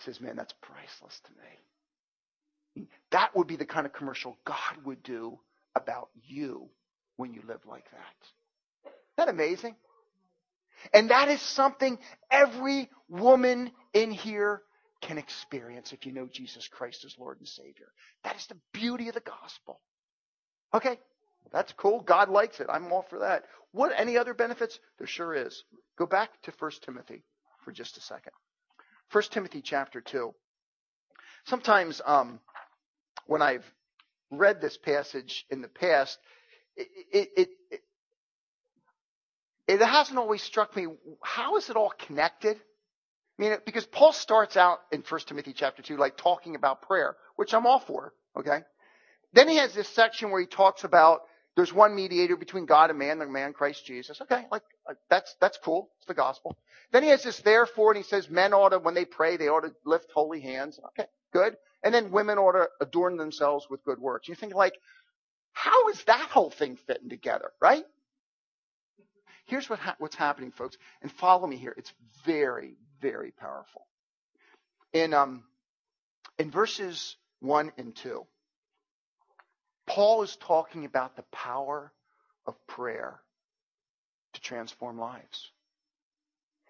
He 0.00 0.04
says, 0.04 0.20
man, 0.20 0.36
that's 0.36 0.54
priceless 0.62 1.20
to 1.24 1.30
me. 1.32 2.88
That 3.10 3.36
would 3.36 3.46
be 3.46 3.56
the 3.56 3.66
kind 3.66 3.84
of 3.84 3.92
commercial 3.92 4.38
God 4.46 4.84
would 4.84 5.02
do 5.02 5.38
about 5.74 6.08
you 6.26 6.68
when 7.16 7.34
you 7.34 7.42
live 7.46 7.60
like 7.66 7.84
that. 7.90 8.90
Isn't 8.90 8.94
that 9.16 9.28
amazing? 9.28 9.76
And 10.94 11.10
that 11.10 11.28
is 11.28 11.42
something 11.42 11.98
every 12.30 12.88
woman 13.10 13.70
in 13.92 14.10
here 14.10 14.62
can 15.02 15.18
experience 15.18 15.92
if 15.92 16.06
you 16.06 16.12
know 16.12 16.28
Jesus 16.32 16.66
Christ 16.68 17.04
as 17.04 17.16
Lord 17.18 17.38
and 17.38 17.48
Savior. 17.48 17.92
That 18.24 18.36
is 18.36 18.46
the 18.46 18.56
beauty 18.72 19.08
of 19.08 19.14
the 19.14 19.20
gospel. 19.20 19.80
Okay, 20.72 20.98
that's 21.52 21.72
cool. 21.72 22.00
God 22.00 22.30
likes 22.30 22.60
it. 22.60 22.68
I'm 22.70 22.90
all 22.92 23.04
for 23.10 23.18
that. 23.18 23.44
What 23.72 23.92
any 23.94 24.16
other 24.16 24.32
benefits? 24.32 24.78
There 24.96 25.06
sure 25.06 25.34
is. 25.34 25.64
Go 25.98 26.06
back 26.06 26.30
to 26.42 26.52
1 26.58 26.70
Timothy 26.82 27.24
for 27.64 27.72
just 27.72 27.98
a 27.98 28.00
second. 28.00 28.32
1 29.12 29.24
Timothy 29.30 29.62
chapter 29.62 30.00
2. 30.00 30.34
Sometimes 31.44 32.00
um, 32.04 32.40
when 33.26 33.42
I've 33.42 33.64
read 34.30 34.60
this 34.60 34.76
passage 34.76 35.46
in 35.50 35.62
the 35.62 35.68
past, 35.68 36.18
it, 36.76 36.88
it, 37.12 37.28
it, 37.36 37.48
it 37.70 37.80
it 39.68 39.80
hasn't 39.80 40.18
always 40.18 40.42
struck 40.42 40.74
me 40.74 40.86
how 41.22 41.56
is 41.56 41.70
it 41.70 41.76
all 41.76 41.92
connected 42.06 42.60
I 43.40 43.42
mean, 43.42 43.56
because 43.64 43.86
Paul 43.86 44.12
starts 44.12 44.58
out 44.58 44.80
in 44.92 45.02
1 45.08 45.20
Timothy 45.26 45.54
chapter 45.54 45.80
2, 45.80 45.96
like 45.96 46.18
talking 46.18 46.56
about 46.56 46.82
prayer, 46.82 47.16
which 47.36 47.54
I'm 47.54 47.64
all 47.66 47.78
for, 47.78 48.12
okay? 48.36 48.60
Then 49.32 49.48
he 49.48 49.56
has 49.56 49.72
this 49.72 49.88
section 49.88 50.30
where 50.30 50.42
he 50.42 50.46
talks 50.46 50.84
about 50.84 51.22
there's 51.56 51.72
one 51.72 51.94
mediator 51.94 52.36
between 52.36 52.66
God 52.66 52.90
and 52.90 52.98
man, 52.98 53.18
the 53.18 53.26
man 53.26 53.52
Christ 53.52 53.84
Jesus. 53.84 54.20
Okay, 54.20 54.46
like, 54.50 54.62
that's, 55.08 55.34
that's 55.40 55.58
cool. 55.62 55.90
It's 55.98 56.06
the 56.06 56.14
gospel. 56.14 56.56
Then 56.92 57.02
he 57.02 57.10
has 57.10 57.22
this 57.22 57.40
therefore, 57.40 57.92
and 57.92 57.98
he 57.98 58.08
says 58.08 58.30
men 58.30 58.52
ought 58.52 58.70
to, 58.70 58.78
when 58.78 58.94
they 58.94 59.04
pray, 59.04 59.36
they 59.36 59.48
ought 59.48 59.62
to 59.62 59.74
lift 59.84 60.10
holy 60.12 60.40
hands. 60.40 60.78
Okay, 60.88 61.08
good. 61.32 61.56
And 61.82 61.94
then 61.94 62.10
women 62.10 62.38
ought 62.38 62.52
to 62.52 62.68
adorn 62.80 63.16
themselves 63.16 63.66
with 63.68 63.84
good 63.84 63.98
works. 63.98 64.28
You 64.28 64.34
think 64.34 64.54
like, 64.54 64.74
how 65.52 65.88
is 65.88 66.02
that 66.04 66.28
whole 66.30 66.50
thing 66.50 66.76
fitting 66.86 67.08
together, 67.08 67.50
right? 67.60 67.84
Here's 69.46 69.68
what 69.68 69.80
ha- 69.80 69.96
what's 69.98 70.14
happening, 70.14 70.52
folks, 70.52 70.76
and 71.02 71.10
follow 71.10 71.46
me 71.46 71.56
here. 71.56 71.74
It's 71.76 71.92
very, 72.24 72.76
very 73.00 73.32
powerful. 73.32 73.86
In 74.92 75.12
um, 75.12 75.42
in 76.38 76.50
verses 76.50 77.16
one 77.40 77.72
and 77.76 77.94
two, 77.94 78.26
Paul 79.90 80.22
is 80.22 80.36
talking 80.36 80.84
about 80.84 81.16
the 81.16 81.24
power 81.32 81.92
of 82.46 82.54
prayer 82.66 83.20
to 84.34 84.40
transform 84.40 84.98
lives. 84.98 85.50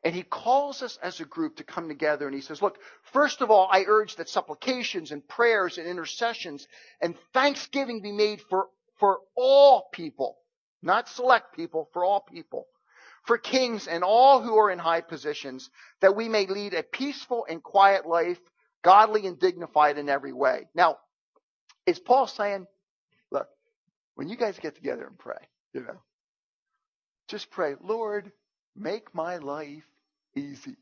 And 0.02 0.14
he 0.14 0.22
calls 0.22 0.83
us 0.83 0.98
as 1.02 1.20
a 1.20 1.26
group 1.26 1.56
to 1.56 1.64
come 1.64 1.88
together 1.88 2.26
and 2.26 2.35
he 2.35 2.40
says, 2.40 2.62
look, 2.62 2.78
first 3.12 3.42
of 3.42 3.50
all, 3.50 3.68
I 3.70 3.85
urge 3.87 4.16
that 4.16 4.30
supplications 4.30 5.12
and 5.12 5.26
prayers 5.28 5.76
and 5.76 5.87
intercessions 5.87 6.66
and 7.02 7.14
thanksgiving 7.35 8.00
be 8.00 8.12
made 8.12 8.40
for, 8.48 8.68
for 8.98 9.18
all 9.37 9.88
people 9.92 10.38
not 10.83 11.09
select 11.09 11.54
people, 11.54 11.88
for 11.92 12.04
all 12.04 12.20
people, 12.20 12.66
for 13.26 13.38
kings 13.38 13.87
and 13.87 14.02
all 14.02 14.40
who 14.40 14.56
are 14.56 14.70
in 14.70 14.78
high 14.78 15.02
positions, 15.02 15.70
that 16.00 16.16
we 16.16 16.28
may 16.28 16.46
lead 16.46 16.74
a 16.74 16.83
peaceful 16.83 17.46
and 17.48 17.62
quiet 17.62 18.06
life, 18.06 18.38
godly 18.83 19.26
and 19.26 19.38
dignified 19.38 19.98
in 19.98 20.09
every 20.09 20.33
way. 20.33 20.68
Now, 20.74 20.96
is 21.87 21.98
Paul 21.98 22.26
saying, 22.26 22.66
when 24.20 24.28
you 24.28 24.37
guys 24.37 24.59
get 24.59 24.74
together 24.74 25.06
and 25.06 25.16
pray, 25.16 25.48
you 25.72 25.80
know, 25.80 25.96
just 27.26 27.50
pray, 27.50 27.74
Lord, 27.83 28.30
make 28.76 29.14
my 29.14 29.38
life 29.38 29.87
easy. 30.37 30.76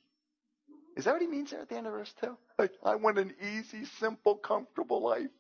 Is 0.97 1.05
that 1.05 1.13
what 1.13 1.23
he 1.23 1.29
means 1.29 1.53
there 1.53 1.61
at 1.61 1.69
the 1.69 1.77
end 1.77 1.87
of 1.87 1.93
verse 1.93 2.13
2? 2.21 2.37
Like, 2.59 2.73
I 2.85 2.97
want 2.97 3.17
an 3.17 3.33
easy, 3.41 3.85
simple, 4.01 4.35
comfortable 4.35 5.05
life. 5.05 5.31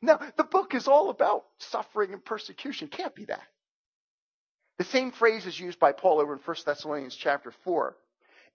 Now, 0.00 0.18
the 0.38 0.44
book 0.44 0.74
is 0.74 0.88
all 0.88 1.10
about 1.10 1.44
suffering 1.58 2.14
and 2.14 2.24
persecution. 2.24 2.88
Can't 2.88 3.14
be 3.14 3.26
that. 3.26 3.46
The 4.78 4.84
same 4.84 5.10
phrase 5.10 5.44
is 5.44 5.60
used 5.60 5.78
by 5.78 5.92
Paul 5.92 6.22
over 6.22 6.32
in 6.32 6.38
1 6.38 6.56
Thessalonians 6.64 7.14
chapter 7.14 7.52
4. 7.64 7.98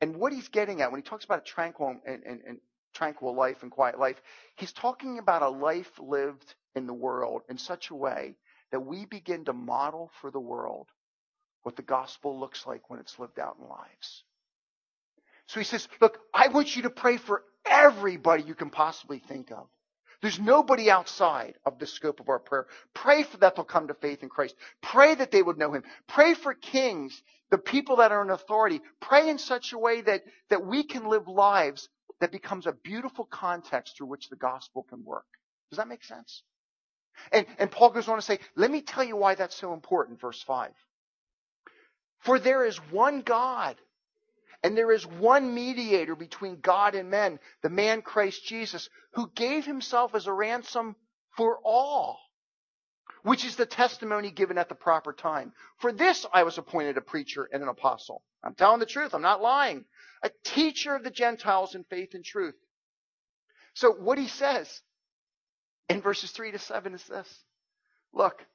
And 0.01 0.15
what 0.15 0.33
he's 0.33 0.47
getting 0.47 0.81
at 0.81 0.91
when 0.91 0.99
he 0.99 1.07
talks 1.07 1.23
about 1.23 1.41
a 1.41 1.45
tranquil 1.45 1.97
and, 2.03 2.23
and, 2.23 2.41
and 2.47 2.57
tranquil 2.95 3.35
life 3.35 3.61
and 3.61 3.69
quiet 3.69 3.99
life, 3.99 4.19
he's 4.55 4.73
talking 4.73 5.19
about 5.19 5.43
a 5.43 5.49
life 5.49 5.91
lived 5.99 6.55
in 6.75 6.88
the 6.88 6.93
world 6.93 7.43
in 7.49 7.57
such 7.57 7.89
a 7.89 7.95
way 7.95 8.36
that 8.71 8.79
we 8.79 9.05
begin 9.05 9.45
to 9.45 9.53
model 9.53 10.12
for 10.21 10.31
the 10.31 10.39
world 10.39 10.88
what 11.63 11.75
the 11.75 11.81
gospel 11.81 12.39
looks 12.39 12.65
like 12.65 12.89
when 12.89 12.99
it's 12.99 13.19
lived 13.19 13.39
out 13.39 13.57
in 13.59 13.67
lives. 13.67 14.23
So 15.47 15.59
he 15.59 15.63
says, 15.65 15.88
look, 16.01 16.19
I 16.33 16.47
want 16.49 16.75
you 16.75 16.83
to 16.83 16.89
pray 16.89 17.17
for 17.17 17.43
everybody 17.65 18.43
you 18.43 18.55
can 18.55 18.69
possibly 18.69 19.19
think 19.19 19.51
of. 19.51 19.67
There's 20.21 20.39
nobody 20.39 20.89
outside 20.89 21.55
of 21.65 21.79
the 21.79 21.86
scope 21.86 22.21
of 22.21 22.29
our 22.29 22.39
prayer. 22.39 22.67
Pray 22.93 23.23
for 23.23 23.38
that 23.38 23.55
they'll 23.55 23.65
come 23.65 23.89
to 23.89 23.93
faith 23.93 24.23
in 24.23 24.29
Christ. 24.29 24.55
Pray 24.81 25.15
that 25.15 25.31
they 25.31 25.43
would 25.43 25.57
know 25.57 25.73
Him. 25.73 25.83
Pray 26.07 26.33
for 26.33 26.53
kings, 26.53 27.21
the 27.51 27.57
people 27.57 27.97
that 27.97 28.13
are 28.13 28.21
in 28.21 28.29
authority. 28.29 28.79
Pray 29.01 29.29
in 29.29 29.38
such 29.38 29.73
a 29.73 29.77
way 29.77 29.99
that, 30.01 30.23
that 30.49 30.65
we 30.65 30.83
can 30.83 31.09
live 31.09 31.27
lives 31.27 31.89
that 32.21 32.31
becomes 32.31 32.67
a 32.67 32.71
beautiful 32.71 33.25
context 33.25 33.97
through 33.97 34.07
which 34.07 34.29
the 34.29 34.38
gospel 34.38 34.83
can 34.83 35.03
work. 35.03 35.25
Does 35.69 35.77
that 35.77 35.89
make 35.89 36.05
sense? 36.05 36.41
And, 37.32 37.45
and 37.58 37.71
Paul 37.71 37.91
goes 37.91 38.08
on 38.08 38.17
to 38.17 38.21
say, 38.21 38.39
let 38.56 38.71
me 38.71 38.82
tell 38.82 39.04
you 39.04 39.15
why 39.15 39.36
that's 39.36 39.56
so 39.56 39.73
important, 39.73 40.19
verse 40.19 40.41
5. 40.43 40.71
For 42.19 42.39
there 42.39 42.65
is 42.65 42.78
one 42.91 43.21
God 43.21 43.76
and 44.63 44.78
there 44.78 44.91
is 44.91 45.06
one 45.06 45.54
mediator 45.54 46.15
between 46.15 46.62
God 46.62 46.95
and 46.95 47.10
men, 47.10 47.39
the 47.62 47.69
man 47.69 48.02
Christ 48.02 48.45
Jesus, 48.45 48.89
who 49.13 49.30
gave 49.36 49.65
himself 49.65 50.15
as 50.15 50.26
a 50.26 50.34
ransom 50.34 50.95
for 51.36 51.60
all, 51.65 52.19
which 53.23 53.43
is 53.43 53.58
the 53.58 53.65
testimony 53.65 54.32
given 54.32 54.58
at 54.58 54.69
the 54.69 54.76
proper 54.76 55.12
time. 55.12 55.52
For 55.80 55.91
this 55.91 56.26
I 56.32 56.43
was 56.43 56.58
appointed 56.58 56.97
a 56.97 57.02
preacher 57.02 57.49
and 57.52 57.62
an 57.62 57.69
apostle. 57.69 58.23
I'm 58.41 58.56
telling 58.56 58.80
the 58.80 58.86
truth. 58.86 59.13
I'm 59.13 59.21
not 59.21 59.41
lying. 59.41 59.84
A 60.23 60.32
teacher 60.45 60.95
of 60.95 61.04
the 61.04 61.12
Gentiles 61.12 61.76
in 61.76 61.84
faith 61.84 62.13
and 62.13 62.23
truth. 62.23 62.56
So 63.73 63.91
what 63.91 64.17
he 64.17 64.28
says 64.28 64.82
in 65.89 66.01
verses 66.01 66.31
3 66.31 66.51
to 66.51 66.59
7 66.59 66.93
is 66.93 67.03
this. 67.05 67.27
Look, 68.13 68.45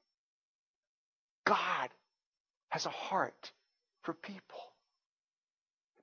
God 1.47 1.89
has 2.69 2.87
a 2.87 2.91
heart 2.91 3.53
for 4.03 4.15
people. 4.15 4.61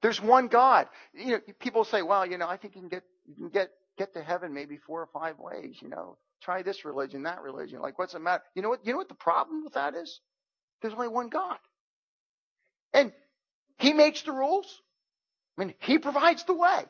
There's 0.01 0.21
one 0.21 0.47
God. 0.47 0.88
You 1.13 1.33
know, 1.33 1.39
people 1.59 1.83
say, 1.83 2.01
well, 2.01 2.25
you 2.25 2.38
know, 2.38 2.47
I 2.47 2.57
think 2.57 2.75
you 2.75 2.81
can 2.81 2.89
get, 2.89 3.03
you 3.27 3.35
can 3.35 3.49
get, 3.49 3.71
get 3.97 4.13
to 4.13 4.21
heaven 4.21 4.53
maybe 4.53 4.77
four 4.77 5.01
or 5.01 5.07
five 5.07 5.39
ways, 5.39 5.77
you 5.81 5.89
know. 5.89 6.17
Try 6.41 6.61
this 6.61 6.85
religion, 6.85 7.23
that 7.23 7.41
religion. 7.41 7.81
Like, 7.81 7.97
what's 7.97 8.13
the 8.13 8.19
matter? 8.19 8.43
You 8.53 8.61
know 8.61 8.69
what, 8.69 8.85
you 8.85 8.91
know 8.91 8.97
what 8.97 9.09
the 9.09 9.15
problem 9.15 9.63
with 9.63 9.73
that 9.73 9.95
is? 9.95 10.19
There's 10.81 10.93
only 10.93 11.07
one 11.07 11.29
God. 11.29 11.57
And 12.93 13.11
He 13.79 13.93
makes 13.93 14.21
the 14.21 14.31
rules. 14.31 14.81
I 15.57 15.65
mean, 15.65 15.73
He 15.79 15.97
provides 15.97 16.43
the 16.43 16.53
way. 16.53 16.85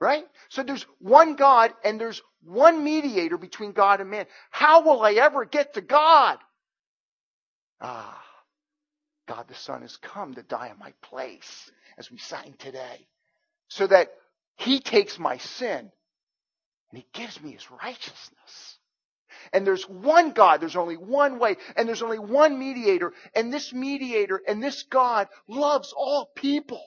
Right? 0.00 0.24
So 0.50 0.62
there's 0.62 0.86
one 0.98 1.36
God 1.36 1.72
and 1.84 2.00
there's 2.00 2.22
one 2.44 2.84
mediator 2.84 3.38
between 3.38 3.72
God 3.72 4.00
and 4.00 4.10
man. 4.10 4.26
How 4.50 4.82
will 4.82 5.02
I 5.02 5.12
ever 5.12 5.44
get 5.44 5.74
to 5.74 5.80
God? 5.80 6.38
Ah, 7.80 8.22
God 9.26 9.48
the 9.48 9.54
Son 9.54 9.82
has 9.82 9.96
come 9.96 10.34
to 10.34 10.42
die 10.42 10.68
in 10.68 10.78
my 10.78 10.92
place, 11.02 11.70
as 11.98 12.10
we 12.10 12.18
sang 12.18 12.54
today, 12.58 13.06
so 13.68 13.86
that 13.86 14.08
He 14.56 14.80
takes 14.80 15.18
my 15.18 15.38
sin 15.38 15.90
and 16.90 16.98
He 16.98 17.06
gives 17.12 17.40
me 17.42 17.52
His 17.52 17.70
righteousness. 17.70 18.78
And 19.52 19.66
there's 19.66 19.88
one 19.88 20.32
God, 20.32 20.60
there's 20.60 20.76
only 20.76 20.96
one 20.96 21.38
way, 21.38 21.56
and 21.76 21.88
there's 21.88 22.02
only 22.02 22.18
one 22.18 22.58
mediator, 22.58 23.12
and 23.34 23.52
this 23.52 23.72
mediator 23.72 24.40
and 24.46 24.62
this 24.62 24.84
God 24.84 25.28
loves 25.48 25.92
all 25.96 26.30
people. 26.34 26.82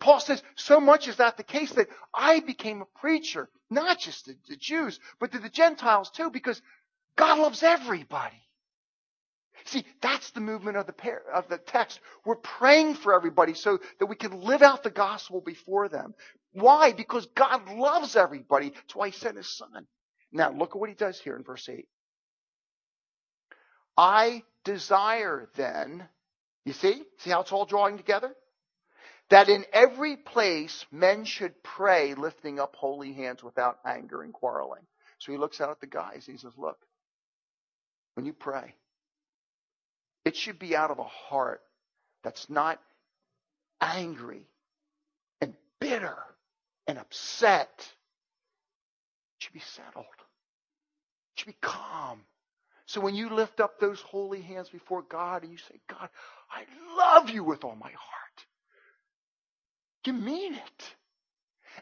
Paul 0.00 0.20
says, 0.20 0.42
so 0.54 0.80
much 0.80 1.08
is 1.08 1.16
that 1.16 1.36
the 1.36 1.42
case 1.42 1.72
that 1.72 1.88
I 2.14 2.40
became 2.40 2.82
a 2.82 2.98
preacher, 3.00 3.48
not 3.70 3.98
just 3.98 4.26
to 4.26 4.34
the 4.48 4.56
Jews, 4.56 4.98
but 5.18 5.32
to 5.32 5.38
the 5.38 5.48
Gentiles 5.48 6.10
too, 6.10 6.30
because 6.30 6.60
God 7.16 7.38
loves 7.38 7.62
everybody. 7.62 8.42
See, 9.64 9.84
that's 10.00 10.30
the 10.30 10.40
movement 10.40 10.76
of 10.76 10.86
the, 10.86 10.94
of 11.34 11.48
the 11.48 11.58
text. 11.58 12.00
We're 12.24 12.36
praying 12.36 12.94
for 12.94 13.14
everybody 13.14 13.54
so 13.54 13.78
that 13.98 14.06
we 14.06 14.16
can 14.16 14.40
live 14.40 14.62
out 14.62 14.82
the 14.82 14.90
gospel 14.90 15.42
before 15.44 15.88
them. 15.88 16.14
Why? 16.52 16.92
Because 16.92 17.26
God 17.34 17.68
loves 17.68 18.16
everybody. 18.16 18.70
That's 18.70 18.96
why 18.96 19.08
he 19.08 19.12
sent 19.12 19.36
his 19.36 19.56
son. 19.56 19.86
Now, 20.32 20.50
look 20.52 20.70
at 20.70 20.80
what 20.80 20.88
he 20.88 20.94
does 20.94 21.20
here 21.20 21.36
in 21.36 21.42
verse 21.42 21.68
8. 21.68 21.86
I 23.96 24.42
desire 24.64 25.48
then, 25.56 26.08
you 26.64 26.72
see? 26.72 27.02
See 27.18 27.30
how 27.30 27.40
it's 27.40 27.52
all 27.52 27.66
drawing 27.66 27.96
together? 27.96 28.34
That 29.30 29.48
in 29.48 29.64
every 29.72 30.16
place 30.16 30.86
men 30.90 31.24
should 31.24 31.62
pray 31.62 32.14
lifting 32.14 32.58
up 32.58 32.76
holy 32.76 33.12
hands 33.12 33.42
without 33.42 33.78
anger 33.84 34.22
and 34.22 34.32
quarreling. 34.32 34.86
So 35.18 35.32
he 35.32 35.38
looks 35.38 35.60
out 35.60 35.70
at 35.70 35.80
the 35.80 35.86
guys 35.86 36.26
and 36.26 36.36
he 36.36 36.38
says, 36.38 36.52
look, 36.56 36.78
when 38.14 38.24
you 38.24 38.32
pray, 38.32 38.74
it 40.24 40.36
should 40.36 40.58
be 40.58 40.76
out 40.76 40.90
of 40.90 40.98
a 40.98 41.04
heart 41.04 41.62
that's 42.22 42.48
not 42.48 42.80
angry 43.80 44.42
and 45.40 45.54
bitter 45.80 46.16
and 46.86 46.98
upset. 46.98 47.70
It 47.78 49.44
should 49.44 49.52
be 49.52 49.60
settled. 49.60 50.06
It 51.34 51.40
should 51.40 51.48
be 51.48 51.56
calm. 51.60 52.22
So 52.86 53.00
when 53.00 53.14
you 53.14 53.30
lift 53.30 53.60
up 53.60 53.78
those 53.78 54.00
holy 54.00 54.40
hands 54.40 54.70
before 54.70 55.02
God 55.02 55.42
and 55.42 55.52
you 55.52 55.58
say, 55.58 55.78
God, 55.88 56.08
I 56.50 56.64
love 56.96 57.30
you 57.30 57.44
with 57.44 57.64
all 57.64 57.76
my 57.76 57.90
heart. 57.90 58.46
You 60.06 60.12
mean 60.14 60.54
it. 60.54 60.94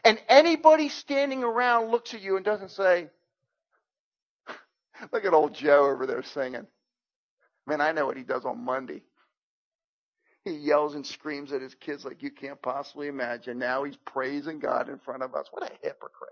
And 0.03 0.19
anybody 0.27 0.89
standing 0.89 1.43
around 1.43 1.91
looks 1.91 2.13
at 2.13 2.21
you 2.21 2.35
and 2.37 2.45
doesn't 2.45 2.71
say, 2.71 3.09
look 5.11 5.25
at 5.25 5.33
old 5.33 5.53
Joe 5.53 5.85
over 5.89 6.05
there 6.05 6.23
singing. 6.23 6.67
Man, 7.65 7.81
I 7.81 7.91
know 7.91 8.05
what 8.05 8.17
he 8.17 8.23
does 8.23 8.45
on 8.45 8.63
Monday. 8.63 9.03
He 10.45 10.51
yells 10.53 10.95
and 10.95 11.05
screams 11.05 11.51
at 11.51 11.61
his 11.61 11.75
kids 11.75 12.05
like 12.05 12.23
you 12.23 12.31
can't 12.31 12.61
possibly 12.61 13.07
imagine. 13.07 13.59
Now 13.59 13.83
he's 13.83 13.97
praising 13.97 14.59
God 14.59 14.89
in 14.89 14.99
front 14.99 15.23
of 15.23 15.35
us. 15.35 15.47
What 15.51 15.63
a 15.63 15.73
hypocrite. 15.83 16.29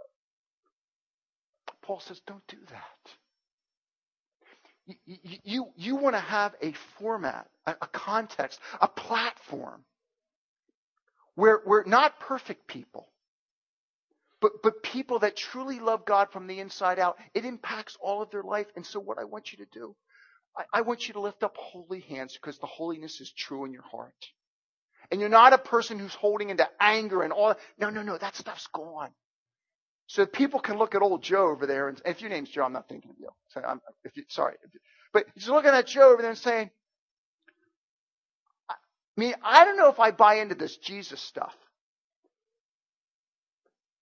Paul 1.82 2.00
says, 2.00 2.22
don't 2.26 2.46
do 2.48 2.58
that. 2.70 3.12
You, 5.06 5.18
you, 5.44 5.68
you, 5.76 5.96
want 5.96 6.16
to 6.16 6.22
have 6.22 6.56
a 6.62 6.74
format, 7.00 7.48
a, 7.66 7.72
a 7.82 7.88
context, 7.88 8.60
a 8.82 8.88
platform 8.88 9.82
where 11.36 11.62
we're 11.66 11.86
not 11.86 12.20
perfect 12.20 12.68
people, 12.68 13.10
but, 14.42 14.64
but 14.64 14.84
people 14.84 15.20
that 15.20 15.36
truly 15.38 15.80
love 15.80 16.06
God 16.06 16.32
from 16.32 16.48
the 16.48 16.60
inside 16.60 17.00
out. 17.00 17.18
It 17.34 17.46
impacts 17.46 17.98
all 18.02 18.22
of 18.22 18.32
their 18.32 18.44
life. 18.44 18.68
And 18.76 18.86
so 18.86 19.00
what 19.00 19.20
I 19.20 19.26
want 19.26 19.52
you 19.52 19.60
to 19.60 19.68
do 19.72 19.96
I, 20.58 20.66
I 20.74 20.82
want 20.82 21.08
you 21.08 21.16
to 21.16 21.20
lift 21.22 21.44
up 21.44 21.56
holy 21.58 22.02
hands 22.02 22.34
because 22.34 22.60
the 22.60 22.68
holiness 22.68 23.22
is 23.22 23.32
true 23.32 23.66
in 23.66 23.74
your 23.74 23.84
heart. 23.84 24.14
And 25.12 25.20
you're 25.22 25.30
not 25.30 25.54
a 25.54 25.58
person 25.58 26.00
who's 26.00 26.16
holding 26.16 26.50
into 26.50 26.68
anger 26.80 27.24
and 27.24 27.34
all. 27.34 27.56
No, 27.80 27.90
no, 27.90 28.02
no. 28.02 28.18
That 28.18 28.36
stuff's 28.36 28.68
gone. 28.68 29.12
So 30.08 30.26
people 30.26 30.60
can 30.60 30.78
look 30.78 30.96
at 30.96 31.02
old 31.02 31.24
Joe 31.24 31.48
over 31.50 31.66
there, 31.66 31.90
and 31.90 32.02
if 32.06 32.22
your 32.22 32.30
name's 32.30 32.50
Joe, 32.50 32.64
I'm 32.64 32.74
not 32.74 32.90
thinking 32.90 33.12
of 33.12 33.18
you. 33.20 33.30
So 33.50 33.62
I'm, 33.62 33.82
if 34.04 34.18
you 34.18 34.24
sorry, 34.30 34.56
but 35.14 35.26
he's 35.36 35.50
looking 35.50 35.72
at 35.72 35.88
Joe 35.88 36.12
over 36.12 36.22
there 36.22 36.32
and 36.32 36.40
saying, 36.40 36.70
I 39.18 39.22
mean, 39.22 39.34
I 39.44 39.64
don't 39.66 39.78
know 39.78 39.90
if 39.90 40.00
I 40.00 40.12
buy 40.12 40.36
into 40.36 40.56
this 40.56 40.76
Jesus 40.78 41.22
stuff, 41.22 41.56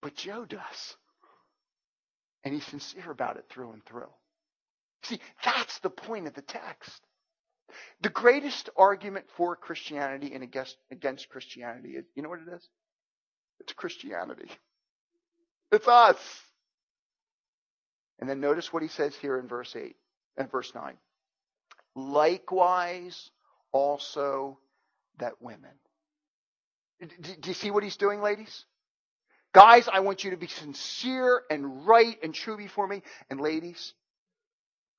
but 0.02 0.16
Joe 0.16 0.46
does, 0.46 0.96
and 2.44 2.54
he's 2.54 2.66
sincere 2.66 3.12
about 3.12 3.38
it 3.38 3.46
through 3.50 3.74
and 3.74 3.86
through. 3.86 4.10
See, 5.04 5.20
that's 5.44 5.80
the 5.80 5.90
point 5.90 6.28
of 6.28 6.34
the 6.34 6.42
text. 6.42 7.02
The 8.02 8.10
greatest 8.10 8.70
argument 8.78 9.26
for 9.38 9.56
Christianity 9.56 10.34
and 10.34 10.44
against, 10.44 10.78
against 10.92 11.30
Christianity 11.30 11.90
is, 11.90 12.06
you 12.16 12.24
know 12.24 12.30
what 12.30 12.40
it 12.40 12.54
is? 12.54 12.68
It's 13.60 13.74
Christianity. 13.74 14.50
It's 15.72 15.88
us. 15.88 16.18
And 18.20 18.30
then 18.30 18.40
notice 18.40 18.72
what 18.72 18.84
he 18.84 18.90
says 18.90 19.16
here 19.16 19.38
in 19.38 19.48
verse 19.48 19.76
8 19.76 19.96
and 20.38 20.52
verse 20.52 20.72
9. 20.74 20.96
Likewise 21.96 23.30
also 23.72 24.60
that 25.20 25.42
women. 25.42 25.72
Do 27.00 27.50
you 27.50 27.54
see 27.54 27.72
what 27.72 27.84
he's 27.84 27.98
doing, 27.98 28.22
ladies? 28.22 28.66
Guys, 29.54 29.88
I 29.92 30.00
want 30.00 30.24
you 30.24 30.32
to 30.32 30.38
be 30.38 30.48
sincere 30.48 31.42
and 31.50 31.86
right 31.86 32.18
and 32.24 32.34
true 32.34 32.58
before 32.58 32.88
me. 32.88 33.04
And 33.30 33.40
ladies, 33.40 33.94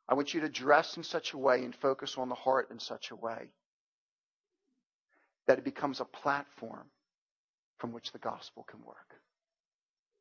I 0.09 0.15
want 0.15 0.35
you 0.35 0.43
to 0.43 0.49
dress 0.49 0.97
in 0.97 1.03
such 1.03 1.33
a 1.33 1.39
way 1.39 1.65
and 1.65 1.75
focus 1.75 2.17
on 2.19 2.29
the 2.29 2.35
heart 2.35 2.71
in 2.71 2.79
such 2.79 3.11
a 3.11 3.17
way 3.17 3.49
that 5.47 5.59
it 5.59 5.65
becomes 5.65 6.01
a 6.01 6.05
platform 6.05 6.87
from 7.79 7.93
which 7.93 8.13
the 8.13 8.19
gospel 8.19 8.65
can 8.69 8.81
work. 8.85 9.15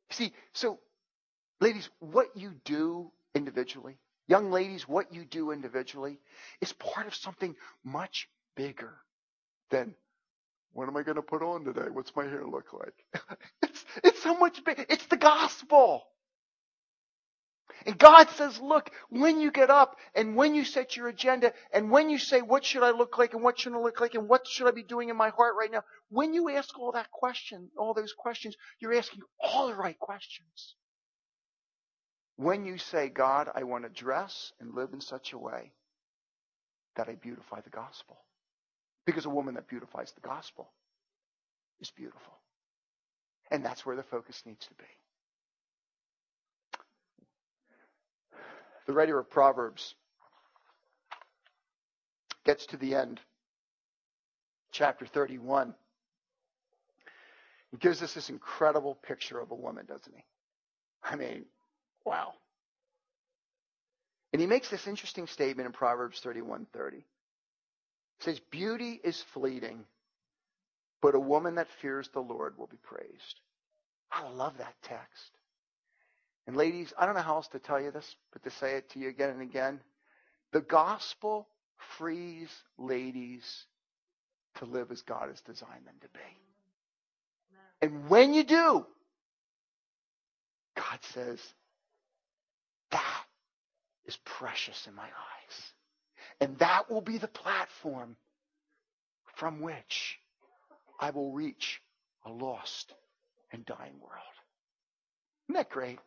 See, 0.10 0.34
so 0.53 0.79
ladies, 1.62 1.89
what 1.99 2.36
you 2.36 2.53
do 2.65 3.12
individually, 3.36 3.97
young 4.27 4.51
ladies, 4.51 4.88
what 4.88 5.13
you 5.13 5.25
do 5.25 5.51
individually 5.51 6.19
is 6.60 6.73
part 6.73 7.08
of 7.08 7.15
something 7.15 7.56
much 7.84 8.27
bigger 8.56 8.93
than 9.73 9.95
what 10.73 10.88
am 10.88 10.97
I 10.97 11.03
going 11.03 11.17
to 11.17 11.21
put 11.21 11.43
on 11.43 11.65
today? 11.65 11.89
What's 11.91 12.15
my 12.15 12.23
hair 12.23 12.45
look 12.45 12.73
like? 12.73 13.23
it's, 13.63 13.86
it's 14.03 14.23
so 14.23 14.38
much 14.38 14.63
bigger. 14.63 14.86
It's 14.89 15.05
the 15.07 15.17
gospel. 15.17 16.03
And 17.86 17.97
God 17.97 18.29
says, 18.31 18.59
look, 18.62 18.91
when 19.09 19.39
you 19.39 19.51
get 19.51 19.69
up 19.69 19.97
and 20.15 20.36
when 20.36 20.55
you 20.55 20.63
set 20.63 20.95
your 20.95 21.07
agenda 21.09 21.53
and 21.73 21.91
when 21.91 22.09
you 22.09 22.17
say, 22.17 22.41
what 22.41 22.63
should 22.63 22.83
I 22.83 22.91
look 22.91 23.17
like 23.17 23.33
and 23.33 23.43
what 23.43 23.59
shouldn't 23.59 23.81
I 23.81 23.83
look 23.83 23.99
like 23.99 24.15
and 24.15 24.29
what 24.29 24.47
should 24.47 24.67
I 24.67 24.71
be 24.71 24.83
doing 24.83 25.09
in 25.09 25.17
my 25.17 25.29
heart 25.29 25.55
right 25.59 25.71
now? 25.71 25.83
When 26.09 26.33
you 26.33 26.49
ask 26.49 26.77
all 26.79 26.93
that 26.93 27.12
question, 27.12 27.69
all 27.77 27.93
those 27.93 28.13
questions, 28.13 28.55
you're 28.79 28.93
asking 28.93 29.21
all 29.39 29.67
the 29.67 29.75
right 29.75 29.97
questions. 29.99 30.75
When 32.36 32.65
you 32.65 32.77
say, 32.77 33.09
God, 33.09 33.49
I 33.53 33.63
want 33.63 33.83
to 33.83 33.89
dress 33.89 34.53
and 34.59 34.73
live 34.73 34.89
in 34.93 35.01
such 35.01 35.33
a 35.33 35.38
way 35.38 35.71
that 36.95 37.09
I 37.09 37.15
beautify 37.15 37.62
the 37.62 37.69
gospel. 37.69 38.17
Because 39.05 39.25
a 39.25 39.29
woman 39.29 39.55
that 39.55 39.67
beautifies 39.67 40.11
the 40.13 40.21
gospel 40.21 40.69
is 41.81 41.91
beautiful. 41.91 42.33
And 43.51 43.63
that's 43.63 43.85
where 43.85 43.95
the 43.95 44.03
focus 44.03 44.41
needs 44.45 44.65
to 44.67 44.73
be. 44.75 44.85
the 48.85 48.93
writer 48.93 49.17
of 49.17 49.29
Proverbs 49.29 49.95
gets 52.45 52.65
to 52.67 52.77
the 52.77 52.95
end, 52.95 53.19
chapter 54.71 55.05
31. 55.05 55.73
He 57.71 57.77
gives 57.77 58.01
us 58.01 58.13
this 58.13 58.29
incredible 58.29 58.95
picture 58.95 59.39
of 59.39 59.51
a 59.51 59.55
woman, 59.55 59.85
doesn't 59.85 60.13
he? 60.13 60.23
I 61.03 61.15
mean, 61.15 61.45
wow. 62.05 62.33
And 64.31 64.41
he 64.41 64.47
makes 64.47 64.69
this 64.69 64.87
interesting 64.87 65.27
statement 65.27 65.65
in 65.65 65.73
Proverbs 65.73 66.21
31:30. 66.21 67.03
Says, 68.23 68.39
"Beauty 68.39 68.99
is 69.03 69.21
fleeting, 69.33 69.86
but 71.01 71.15
a 71.15 71.19
woman 71.19 71.55
that 71.55 71.67
fears 71.81 72.09
the 72.09 72.21
Lord 72.21 72.57
will 72.57 72.67
be 72.67 72.77
praised." 72.77 73.39
I 74.12 74.27
love 74.29 74.57
that 74.57 74.75
text. 74.83 75.38
And 76.45 76.55
ladies, 76.55 76.93
I 76.97 77.05
don't 77.05 77.15
know 77.15 77.21
how 77.21 77.36
else 77.36 77.47
to 77.49 77.59
tell 77.59 77.81
you 77.81 77.91
this, 77.91 78.15
but 78.31 78.43
to 78.43 78.49
say 78.51 78.75
it 78.75 78.89
to 78.91 78.99
you 78.99 79.09
again 79.09 79.29
and 79.29 79.41
again. 79.41 79.81
The 80.51 80.62
gospel 80.62 81.47
frees 81.97 82.49
ladies 82.77 83.65
to 84.55 84.65
live 84.65 84.91
as 84.91 85.01
God 85.01 85.29
has 85.29 85.41
designed 85.41 85.86
them 85.86 85.95
to 86.01 86.07
be. 86.09 86.19
And 87.81 88.09
when 88.09 88.33
you 88.33 88.43
do, 88.43 88.86
God 90.75 90.99
says, 91.13 91.39
that 92.91 93.25
is 94.05 94.17
precious 94.23 94.88
in 94.88 94.93
my 94.95 95.03
eyes. 95.03 95.73
And 96.43 96.58
that 96.58 96.91
will 96.91 96.99
be 96.99 97.17
the 97.17 97.29
platform 97.29 98.17
from 99.38 99.62
which 99.62 100.19
I 100.99 101.12
will 101.12 101.32
reach 101.32 101.82
a 102.25 102.29
lost 102.29 102.93
and 103.53 103.65
dying 103.65 103.97
world. 104.01 104.36
Isn't 105.47 105.56
that 105.56 105.69
great? 105.69 105.99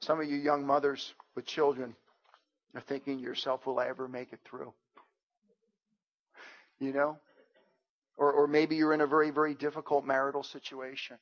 Some 0.00 0.22
of 0.22 0.26
you 0.26 0.36
young 0.38 0.66
mothers 0.66 1.12
with 1.34 1.44
children 1.44 1.94
are 2.74 2.80
thinking 2.80 3.18
to 3.18 3.22
yourself, 3.22 3.66
will 3.66 3.78
I 3.78 3.88
ever 3.88 4.08
make 4.08 4.32
it 4.32 4.40
through? 4.48 4.72
You 6.80 6.94
know? 6.94 7.18
Or, 8.16 8.32
or 8.32 8.46
maybe 8.46 8.76
you're 8.76 8.94
in 8.94 9.02
a 9.02 9.06
very, 9.06 9.28
very 9.28 9.54
difficult 9.54 10.06
marital 10.06 10.44
situation. 10.44 11.18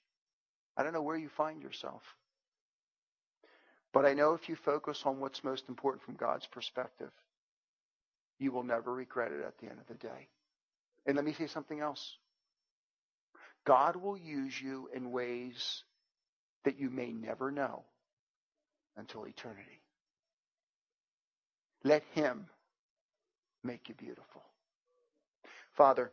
I 0.77 0.85
don't 0.85 0.92
know 0.92 1.03
where 1.03 1.16
you 1.16 1.31
find 1.37 1.61
yourself. 1.61 2.03
But 3.94 4.04
I 4.04 4.12
know 4.12 4.35
if 4.35 4.48
you 4.48 4.57
focus 4.57 5.02
on 5.07 5.20
what's 5.20 5.44
most 5.44 5.68
important 5.68 6.02
from 6.02 6.16
God's 6.16 6.46
perspective, 6.46 7.12
you 8.40 8.50
will 8.50 8.64
never 8.64 8.92
regret 8.92 9.30
it 9.30 9.44
at 9.46 9.57
the 9.59 9.66
end 9.70 9.78
of 9.78 9.87
the 9.87 9.94
day. 9.94 10.28
And 11.07 11.14
let 11.14 11.24
me 11.24 11.33
say 11.33 11.46
something 11.46 11.78
else. 11.78 12.18
God 13.64 13.94
will 13.94 14.18
use 14.18 14.61
you 14.61 14.90
in 14.92 15.12
ways 15.12 15.85
that 16.64 16.78
you 16.78 16.90
may 16.90 17.12
never 17.12 17.52
know 17.52 17.85
until 18.96 19.26
eternity. 19.26 19.80
Let 21.85 22.02
Him 22.14 22.46
make 23.62 23.88
you 23.88 23.94
beautiful. 23.94 24.42
Father, 25.76 26.11